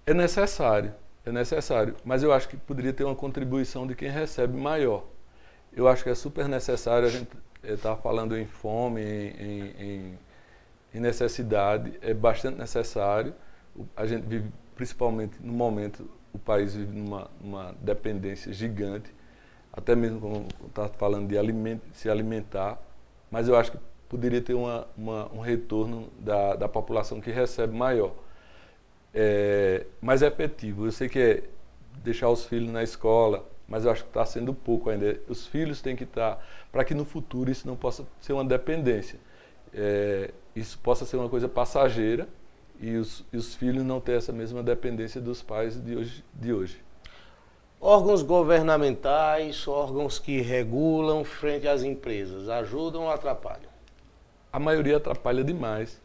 [0.07, 0.95] é necessário
[1.27, 5.05] é necessário, mas eu acho que poderia ter uma contribuição de quem recebe maior.
[5.72, 7.29] Eu acho que é super necessário, a gente
[7.64, 10.18] está eh, falando em fome, em, em,
[10.95, 13.35] em, necessidade, é bastante necessário.
[13.97, 19.12] A gente vive, principalmente no momento, o país vive numa, numa dependência gigante,
[19.72, 22.81] até mesmo como está falando de aliment, se alimentar,
[23.33, 27.77] mas eu acho que poderia ter uma, uma, um retorno da, da população que recebe
[27.77, 28.14] maior
[29.17, 30.87] é, mais efetivo.
[30.87, 31.43] Eu sei que é
[32.05, 35.19] deixar os filhos na escola, mas eu acho que está sendo pouco ainda.
[35.27, 38.45] Os filhos têm que estar, tá, para que no futuro isso não possa ser uma
[38.45, 39.19] dependência.
[39.73, 42.29] É, isso possa ser uma coisa passageira
[42.79, 46.23] e os, e os filhos não ter essa mesma dependência dos pais de hoje.
[46.35, 46.85] De hoje.
[47.81, 53.71] Órgãos governamentais, órgãos que regulam frente às empresas, ajudam ou atrapalham?
[54.51, 56.01] A maioria atrapalha demais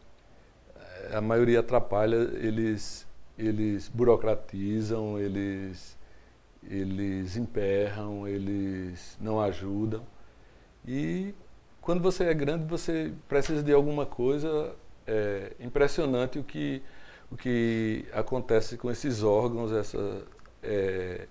[1.12, 3.06] a maioria atrapalha, eles,
[3.38, 5.96] eles burocratizam, eles,
[6.62, 10.02] eles emperram, eles não ajudam.
[10.86, 11.34] E
[11.80, 14.74] quando você é grande, você precisa de alguma coisa
[15.06, 16.82] é, impressionante o que,
[17.30, 20.22] o que acontece com esses órgãos, essa,
[20.62, 21.26] é,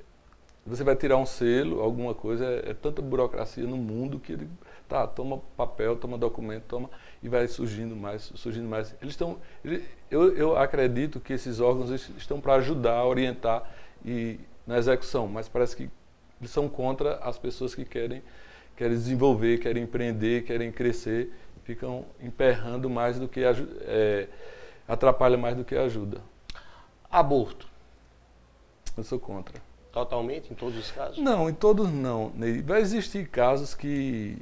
[0.66, 4.50] você vai tirar um selo, alguma coisa, é, é, tanta burocracia no mundo que ele,
[4.88, 6.90] tá, toma papel, toma documento, toma
[7.24, 8.96] e vai surgindo mais, surgindo mais.
[9.02, 9.38] Eles estão,
[10.10, 13.64] eu, eu acredito que esses órgãos estão para ajudar, orientar
[14.04, 15.90] e na execução, mas parece que
[16.40, 18.24] eles são contra as pessoas que querem,
[18.76, 21.32] querem desenvolver, querem empreender, querem crescer,
[21.64, 24.28] ficam emperrando mais do que é,
[24.88, 26.20] atrapalha mais do que ajuda.
[27.10, 27.68] Aborto.
[28.98, 29.62] Eu sou contra.
[29.92, 31.18] Totalmente, em todos os casos?
[31.18, 32.32] Não, em todos não.
[32.66, 34.38] Vai existir casos que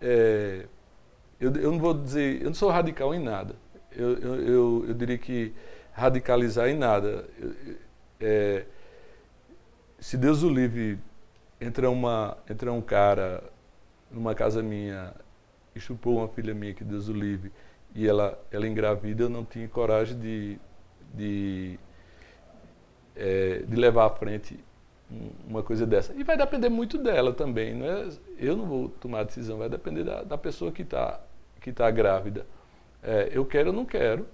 [0.00, 0.66] é,
[1.40, 3.56] eu, eu não vou dizer, eu não sou radical em nada.
[3.90, 5.52] Eu, eu, eu, eu diria que
[5.92, 7.26] radicalizar em nada.
[8.20, 8.64] É,
[9.98, 10.98] se Deus o livre,
[11.60, 13.42] entra, uma, entra um cara
[14.10, 15.14] numa casa minha,
[15.74, 17.50] estupou uma filha minha, que Deus o livre,
[17.94, 20.58] e ela, ela engravida, eu não tinha coragem de,
[21.14, 21.78] de,
[23.16, 24.58] é, de levar à frente
[25.48, 26.12] uma coisa dessa.
[26.14, 27.74] E vai depender muito dela também.
[27.74, 31.20] Não é, eu não vou tomar a decisão, vai depender da, da pessoa que está
[31.60, 32.46] que está grávida.
[33.02, 34.26] É, eu quero ou não quero.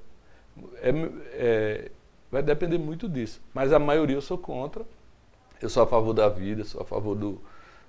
[0.76, 0.90] É,
[1.32, 1.90] é,
[2.30, 3.40] vai depender muito disso.
[3.52, 4.84] Mas a maioria eu sou contra.
[5.60, 7.40] Eu sou a favor da vida, sou a favor do,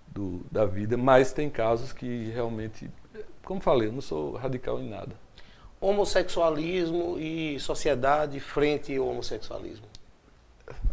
[0.08, 2.90] do, da vida, mas tem casos que realmente,
[3.44, 5.16] como falei, eu não sou radical em nada.
[5.80, 9.86] Homossexualismo e sociedade frente ao homossexualismo.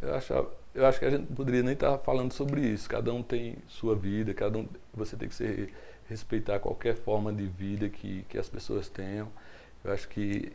[0.02, 2.88] Eu acho, eu acho que a gente poderia nem estar falando sobre isso.
[2.88, 5.72] Cada um tem sua vida, cada um você tem que ser
[6.08, 9.28] respeitar qualquer forma de vida que, que as pessoas tenham.
[9.82, 10.52] Eu acho que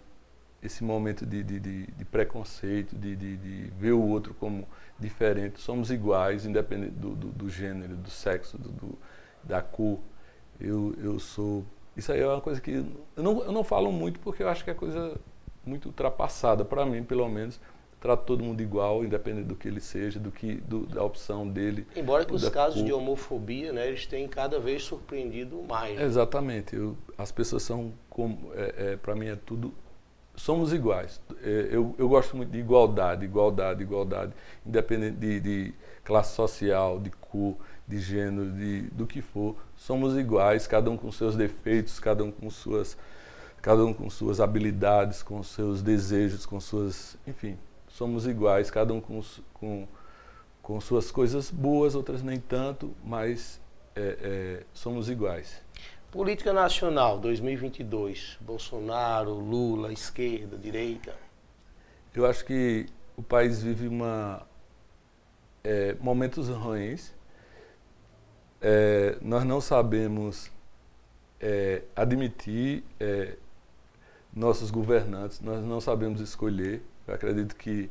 [0.62, 4.68] esse momento de, de, de, de preconceito, de, de, ver o outro como
[5.00, 8.98] diferente, somos iguais, independente do, do, do gênero, do sexo, do, do,
[9.44, 10.00] da cor.
[10.60, 11.64] Eu, eu sou.
[11.96, 12.72] Isso aí é uma coisa que.
[13.16, 15.20] Eu não, eu não falo muito porque eu acho que é coisa
[15.66, 17.60] muito ultrapassada, para mim, pelo menos
[18.00, 21.86] trata todo mundo igual, independente do que ele seja, do que do, da opção dele.
[21.96, 22.86] Embora que os casos cor.
[22.86, 25.98] de homofobia, né, eles têm cada vez surpreendido mais.
[25.98, 26.04] Né?
[26.04, 26.76] Exatamente.
[26.76, 29.74] Eu, as pessoas são, como, é, é, para mim é tudo,
[30.36, 31.22] somos iguais.
[31.44, 34.34] É, eu, eu gosto muito de igualdade, igualdade, igualdade,
[34.66, 35.74] independente de, de
[36.04, 39.56] classe social, de cor, de gênero, de, do que for.
[39.76, 42.98] Somos iguais, cada um com seus defeitos, cada um com suas
[43.62, 47.58] cada um com suas habilidades, com seus desejos, com suas, enfim,
[48.00, 49.22] somos iguais, cada um com,
[49.54, 49.86] com,
[50.62, 53.60] com suas coisas boas, outras nem tanto, mas
[53.94, 55.62] é, é, somos iguais.
[56.10, 61.14] Política nacional 2022, Bolsonaro, Lula, esquerda, direita.
[62.16, 62.86] Eu acho que
[63.18, 64.48] o país vive uma
[65.62, 67.14] é, momentos ruins.
[68.62, 70.50] É, nós não sabemos
[71.38, 73.36] é, admitir é,
[74.34, 76.82] nossos governantes, nós não sabemos escolher.
[77.10, 77.90] Eu acredito que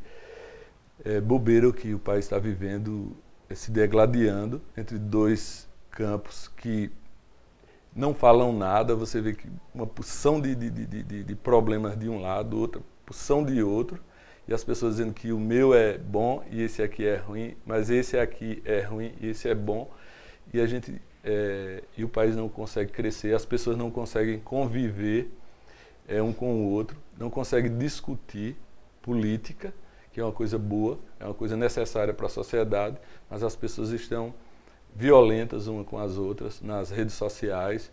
[1.04, 3.16] é bobeira o que o país está vivendo,
[3.54, 6.90] se degladiando entre dois campos que
[7.94, 8.94] não falam nada.
[8.94, 13.44] Você vê que uma porção de, de, de, de problemas de um lado, outra porção
[13.44, 14.00] de outro
[14.48, 17.90] e as pessoas dizendo que o meu é bom e esse aqui é ruim, mas
[17.90, 19.90] esse aqui é ruim e esse é bom,
[20.52, 25.30] e a gente é, e o país não consegue crescer, as pessoas não conseguem conviver
[26.08, 28.56] é, um com o outro, não conseguem discutir
[29.02, 29.72] política,
[30.12, 32.96] que é uma coisa boa, é uma coisa necessária para a sociedade,
[33.30, 34.34] mas as pessoas estão
[34.94, 37.90] violentas umas com as outras nas redes sociais,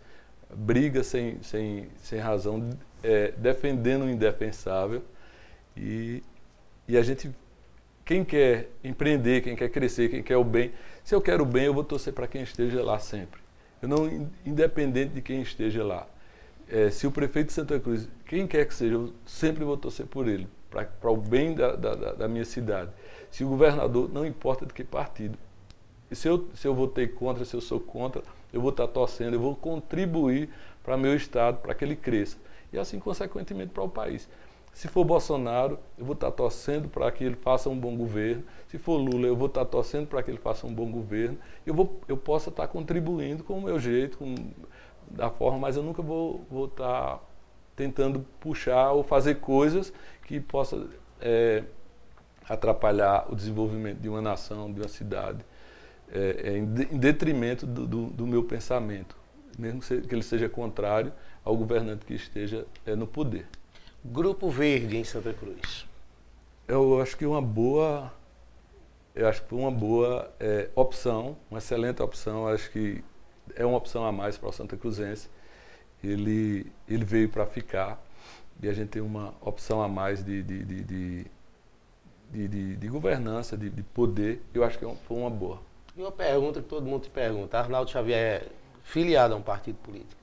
[0.54, 2.70] briga sem, sem, sem razão,
[3.02, 5.02] é, defendendo o indefensável
[5.76, 6.22] e
[6.88, 7.30] e a gente,
[8.04, 11.64] quem quer empreender, quem quer crescer, quem quer o bem, se eu quero o bem,
[11.64, 13.40] eu vou torcer para quem esteja lá sempre.
[13.82, 16.06] Eu não, independente de quem esteja lá.
[16.68, 20.06] É, se o prefeito de Santa Cruz, quem quer que seja, eu sempre vou torcer
[20.06, 22.90] por ele, para o bem da, da, da, minha cidade.
[23.30, 25.38] Se o governador, não importa de que partido.
[26.12, 29.40] Se eu, se eu votei contra, se eu sou contra, eu vou estar torcendo, eu
[29.40, 30.50] vou contribuir
[30.82, 32.36] para meu estado, para que ele cresça.
[32.72, 34.28] E assim, consequentemente, para o país.
[34.72, 38.44] Se for Bolsonaro, eu vou estar torcendo para que ele faça um bom governo.
[38.68, 41.38] Se for Lula, eu vou estar torcendo para que ele faça um bom governo.
[41.64, 44.34] Eu, vou, eu possa estar contribuindo com o meu jeito, com,
[45.10, 47.22] da forma, mas eu nunca vou, vou estar
[47.74, 49.92] tentando puxar ou fazer coisas
[50.26, 50.88] que possa
[51.20, 51.62] é,
[52.48, 55.44] atrapalhar o desenvolvimento de uma nação, de uma cidade,
[56.12, 56.64] é, é, em
[56.98, 59.16] detrimento do, do, do, meu pensamento,
[59.56, 61.12] mesmo que ele seja contrário
[61.44, 63.46] ao governante que esteja é, no poder.
[64.04, 65.86] Grupo Verde em Santa Cruz?
[66.66, 68.12] Eu acho que uma boa,
[69.14, 72.48] eu acho que uma boa é, opção, uma excelente opção.
[72.48, 73.02] Acho que
[73.54, 75.28] é uma opção a mais para o Santa Cruzense.
[76.02, 78.00] Ele, ele veio para ficar
[78.62, 81.26] e a gente tem uma opção a mais de, de, de, de
[82.30, 85.62] de, de, de, governança, de, de, poder, eu acho que é foi uma boa.
[85.96, 88.48] E uma pergunta que todo mundo te pergunta: Arnaldo Xavier é
[88.82, 90.20] filiado a um partido político?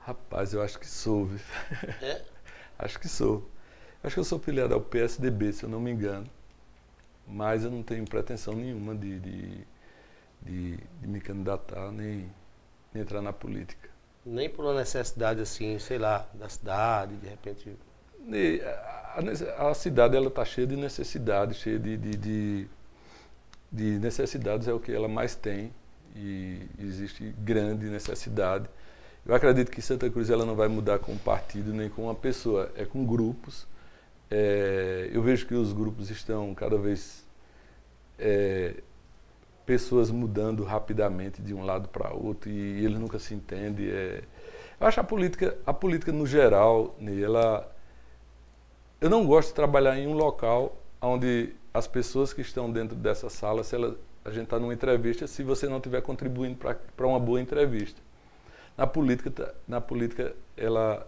[0.00, 1.28] Rapaz, eu acho que sou.
[2.02, 2.22] É?
[2.78, 3.46] Acho que sou.
[4.02, 6.26] Acho que eu sou filiado ao PSDB, se eu não me engano.
[7.28, 9.66] Mas eu não tenho pretensão nenhuma de, de,
[10.40, 12.32] de, de me candidatar nem,
[12.94, 13.89] nem entrar na política.
[14.24, 17.76] Nem por uma necessidade assim, sei lá, da cidade, de repente.
[18.64, 19.20] A,
[19.58, 22.68] a, a cidade ela está cheia de necessidades, cheia de, de, de,
[23.72, 25.72] de necessidades é o que ela mais tem
[26.14, 28.68] e existe grande necessidade
[29.24, 32.14] eu acredito que Santa Cruz ela não vai mudar com um partido nem com uma
[32.14, 33.66] pessoa, é com grupos.
[34.30, 37.24] É, eu vejo que os grupos estão cada vez
[38.18, 38.74] é,
[39.66, 43.88] pessoas mudando rapidamente de um lado para outro e eles nunca se entendem.
[43.88, 44.22] É,
[44.80, 47.70] eu acho a política, a política no geral, ela,
[49.00, 53.30] eu não gosto de trabalhar em um local onde as pessoas que estão dentro dessa
[53.30, 56.58] sala, se ela, a gente está numa entrevista, se você não estiver contribuindo
[56.96, 58.00] para uma boa entrevista.
[58.76, 61.06] Na política, tá, na política ela,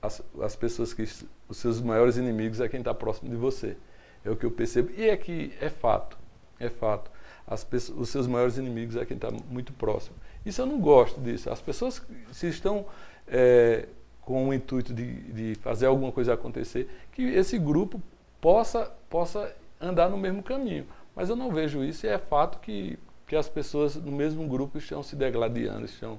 [0.00, 1.02] as, as pessoas que
[1.48, 3.76] os seus maiores inimigos é quem está próximo de você.
[4.24, 4.90] É o que eu percebo.
[4.96, 6.18] E é que é fato,
[6.58, 7.10] é fato.
[7.52, 10.16] As pessoas, os seus maiores inimigos é quem está muito próximo.
[10.44, 11.50] Isso eu não gosto disso.
[11.50, 12.02] As pessoas
[12.32, 12.86] se estão
[13.28, 13.86] é,
[14.22, 18.00] com o intuito de, de fazer alguma coisa acontecer, que esse grupo
[18.40, 20.86] possa, possa andar no mesmo caminho.
[21.14, 24.78] Mas eu não vejo isso e é fato que, que as pessoas no mesmo grupo
[24.78, 26.18] estão se degladiando, estão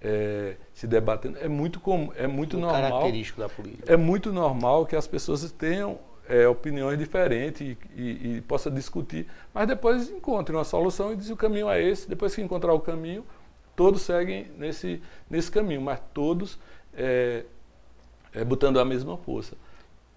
[0.00, 1.38] é, se debatendo.
[1.38, 2.90] É muito comum, é muito normal.
[2.90, 3.92] Característico da política.
[3.92, 5.98] É muito normal que as pessoas tenham
[6.28, 11.34] é, opiniões diferentes e, e, e possa discutir, mas depois encontrem uma solução e dizem
[11.34, 12.08] o caminho é esse.
[12.08, 13.24] Depois que encontrar o caminho,
[13.76, 16.58] todos seguem nesse, nesse caminho, mas todos
[16.94, 17.44] é,
[18.32, 19.56] é, botando a mesma força.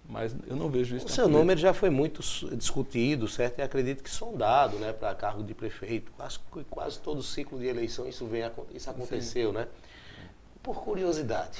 [0.08, 1.06] Mas eu não vejo isso.
[1.06, 2.22] O seu nome já foi muito
[2.56, 3.58] discutido, certo?
[3.58, 6.10] E acredito que sondado, né, para cargo de prefeito.
[6.12, 6.38] Quase,
[6.70, 9.58] quase todo ciclo de eleição isso vem isso aconteceu, Sim.
[9.58, 9.68] né?
[10.62, 11.58] Por curiosidade,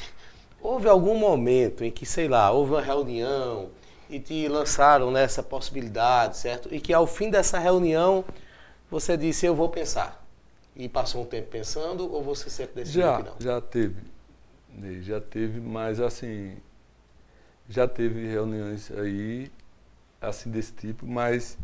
[0.62, 3.69] houve algum momento em que, sei lá, houve uma reunião
[4.09, 6.74] e te lançaram nessa possibilidade, certo?
[6.74, 8.24] E que ao fim dessa reunião
[8.90, 10.24] você disse eu vou pensar.
[10.74, 13.35] E passou um tempo pensando ou você sempre decidiu já, que não?
[13.39, 14.02] Já teve.
[15.02, 16.56] Já teve, mas assim,
[17.68, 19.51] já teve reuniões aí,
[20.20, 21.59] assim, desse tipo, mas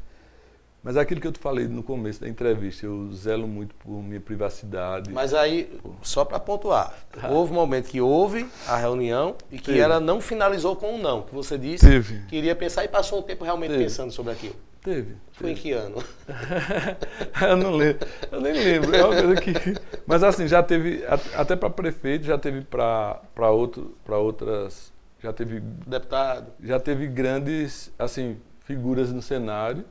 [0.84, 4.02] Mas é aquilo que eu te falei no começo da entrevista, eu zelo muito por
[4.02, 5.10] minha privacidade.
[5.10, 6.92] Mas aí, só para pontuar,
[7.30, 9.78] houve um momento que houve a reunião e que Teve.
[9.78, 12.26] ela não finalizou com um não, que você disse Teve.
[12.28, 13.84] que iria pensar e passou um tempo realmente Teve.
[13.84, 14.56] pensando sobre aquilo.
[14.82, 15.16] Teve.
[15.32, 16.04] Foi em que ano?
[17.40, 18.06] eu não lembro.
[18.30, 18.94] Eu nem lembro.
[18.94, 19.52] É uma coisa que.
[20.06, 21.02] Mas assim, já teve.
[21.34, 24.92] Até para prefeito, já teve para outro, para outras.
[25.22, 26.52] Já teve, Deputado.
[26.62, 28.36] já teve grandes assim,
[28.66, 29.82] figuras no cenário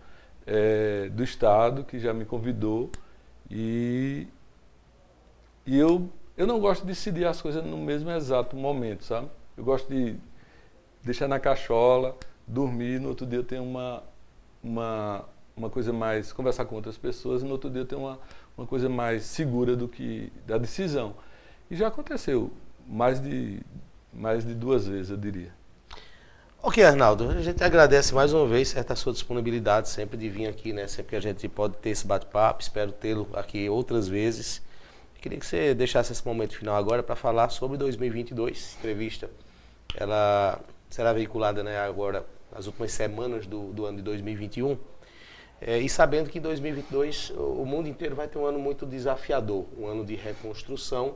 [0.46, 2.90] eh, do Estado que já me convidou.
[3.50, 4.28] E,
[5.66, 9.30] e eu, eu não gosto de decidir as coisas no mesmo exato momento, sabe?
[9.56, 10.16] Eu gosto de
[11.04, 12.16] deixar na cachola,
[12.48, 14.04] dormir, no outro dia eu tenho uma,
[14.64, 15.26] uma,
[15.56, 18.20] uma coisa mais, conversar com outras pessoas, e no outro dia eu tenho uma,
[18.58, 21.16] uma coisa mais segura do que da decisão.
[21.70, 22.52] E já aconteceu
[22.88, 23.62] mais de,
[24.12, 25.52] mais de duas vezes, eu diria.
[26.66, 30.72] Ok, Arnaldo, a gente agradece mais uma vez certa sua disponibilidade sempre de vir aqui,
[30.72, 30.88] né?
[30.88, 34.62] Sempre que a gente pode ter esse bate-papo, espero tê-lo aqui outras vezes.
[35.22, 39.30] Queria que você deixasse esse momento final agora para falar sobre 2022, entrevista.
[39.94, 40.58] Ela
[40.90, 44.78] será veiculada né, agora nas últimas semanas do, do ano de 2021.
[45.60, 49.86] É, e sabendo que 2022 o mundo inteiro vai ter um ano muito desafiador, um
[49.86, 51.16] ano de reconstrução,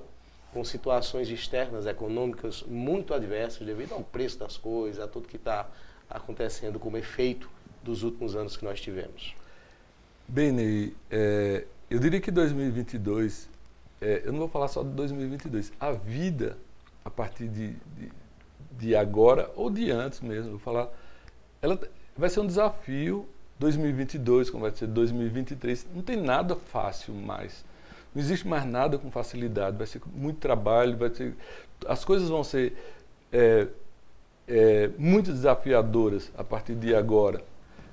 [0.57, 5.69] com situações externas econômicas muito adversas devido ao preço das coisas, a tudo que está
[6.09, 7.47] acontecendo como efeito
[7.83, 9.35] dos últimos anos que nós tivemos.
[10.27, 13.47] Bem, Ney, é, eu diria que 2022,
[14.01, 16.57] é, eu não vou falar só de 2022, a vida,
[17.05, 18.11] a partir de, de,
[18.71, 20.89] de agora ou de antes mesmo, vou falar,
[21.61, 21.79] ela
[22.17, 23.29] vai ser um desafio
[23.59, 27.63] 2022, como vai ser 2023, não tem nada fácil mais.
[28.13, 31.35] Não existe mais nada com facilidade, vai ser muito trabalho, vai ser,
[31.87, 32.75] as coisas vão ser
[33.31, 33.67] é,
[34.47, 37.43] é, muito desafiadoras a partir de agora.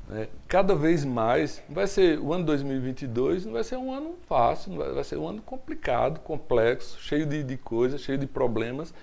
[0.09, 0.29] né?
[0.49, 4.93] Cada vez mais, vai ser o ano 2022 não vai ser um ano fácil, vai,
[4.93, 8.95] vai ser um ano complicado, complexo, cheio de, de coisas, cheio de problemas.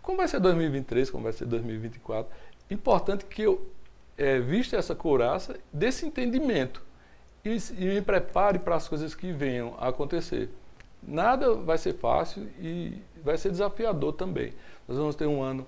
[0.00, 2.30] Como vai ser 2023, como vai ser 2024?
[2.70, 3.70] Importante que eu
[4.16, 6.82] é, vista essa couraça desse entendimento
[7.44, 10.50] e, e me prepare para as coisas que venham a acontecer.
[11.02, 14.52] Nada vai ser fácil e vai ser desafiador também.
[14.86, 15.66] Nós vamos ter um ano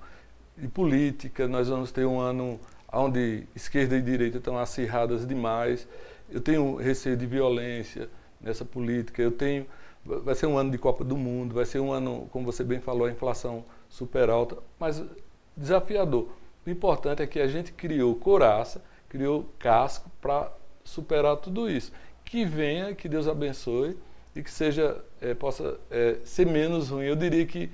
[0.57, 2.61] de política, nós vamos ter um ano
[2.93, 5.89] onde esquerda e direita estão acirradas demais.
[6.31, 8.09] Eu tenho receio de violência
[8.41, 9.23] nessa política.
[9.23, 9.67] Eu tenho
[10.05, 12.81] vai ser um ano de Copa do Mundo, vai ser um ano, como você bem
[12.81, 15.03] falou, a inflação super alta, mas
[15.57, 16.29] desafiador.
[16.67, 20.53] O importante é que a gente criou coraça, criou casco para
[20.85, 21.93] superar tudo isso.
[22.25, 23.97] Que venha, que Deus abençoe
[24.35, 27.05] e que seja eh, possa eh, ser menos ruim.
[27.05, 27.71] Eu diria que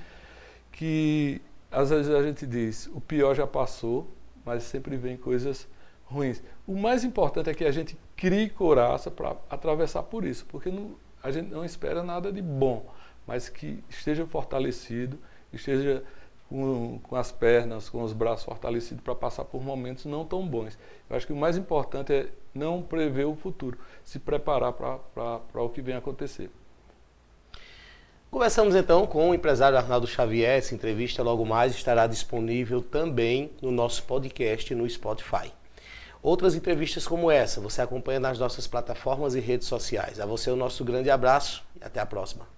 [0.72, 1.40] que
[1.70, 4.08] às vezes a gente diz o pior já passou,
[4.44, 5.66] mas sempre vem coisas
[6.04, 6.42] ruins.
[6.66, 10.96] O mais importante é que a gente crie coraça para atravessar por isso, porque não,
[11.22, 12.86] a gente não espera nada de bom,
[13.26, 15.18] mas que esteja fortalecido,
[15.52, 16.02] esteja
[16.48, 20.78] com, com as pernas, com os braços fortalecidos para passar por momentos não tão bons.
[21.08, 22.28] Eu acho que o mais importante é
[22.58, 26.50] não prever o futuro, se preparar para o que vem acontecer.
[28.30, 30.58] Conversamos então com o empresário Arnaldo Xavier.
[30.58, 35.50] Essa entrevista logo mais estará disponível também no nosso podcast no Spotify.
[36.22, 40.20] Outras entrevistas como essa você acompanha nas nossas plataformas e redes sociais.
[40.20, 42.57] A você o nosso grande abraço e até a próxima.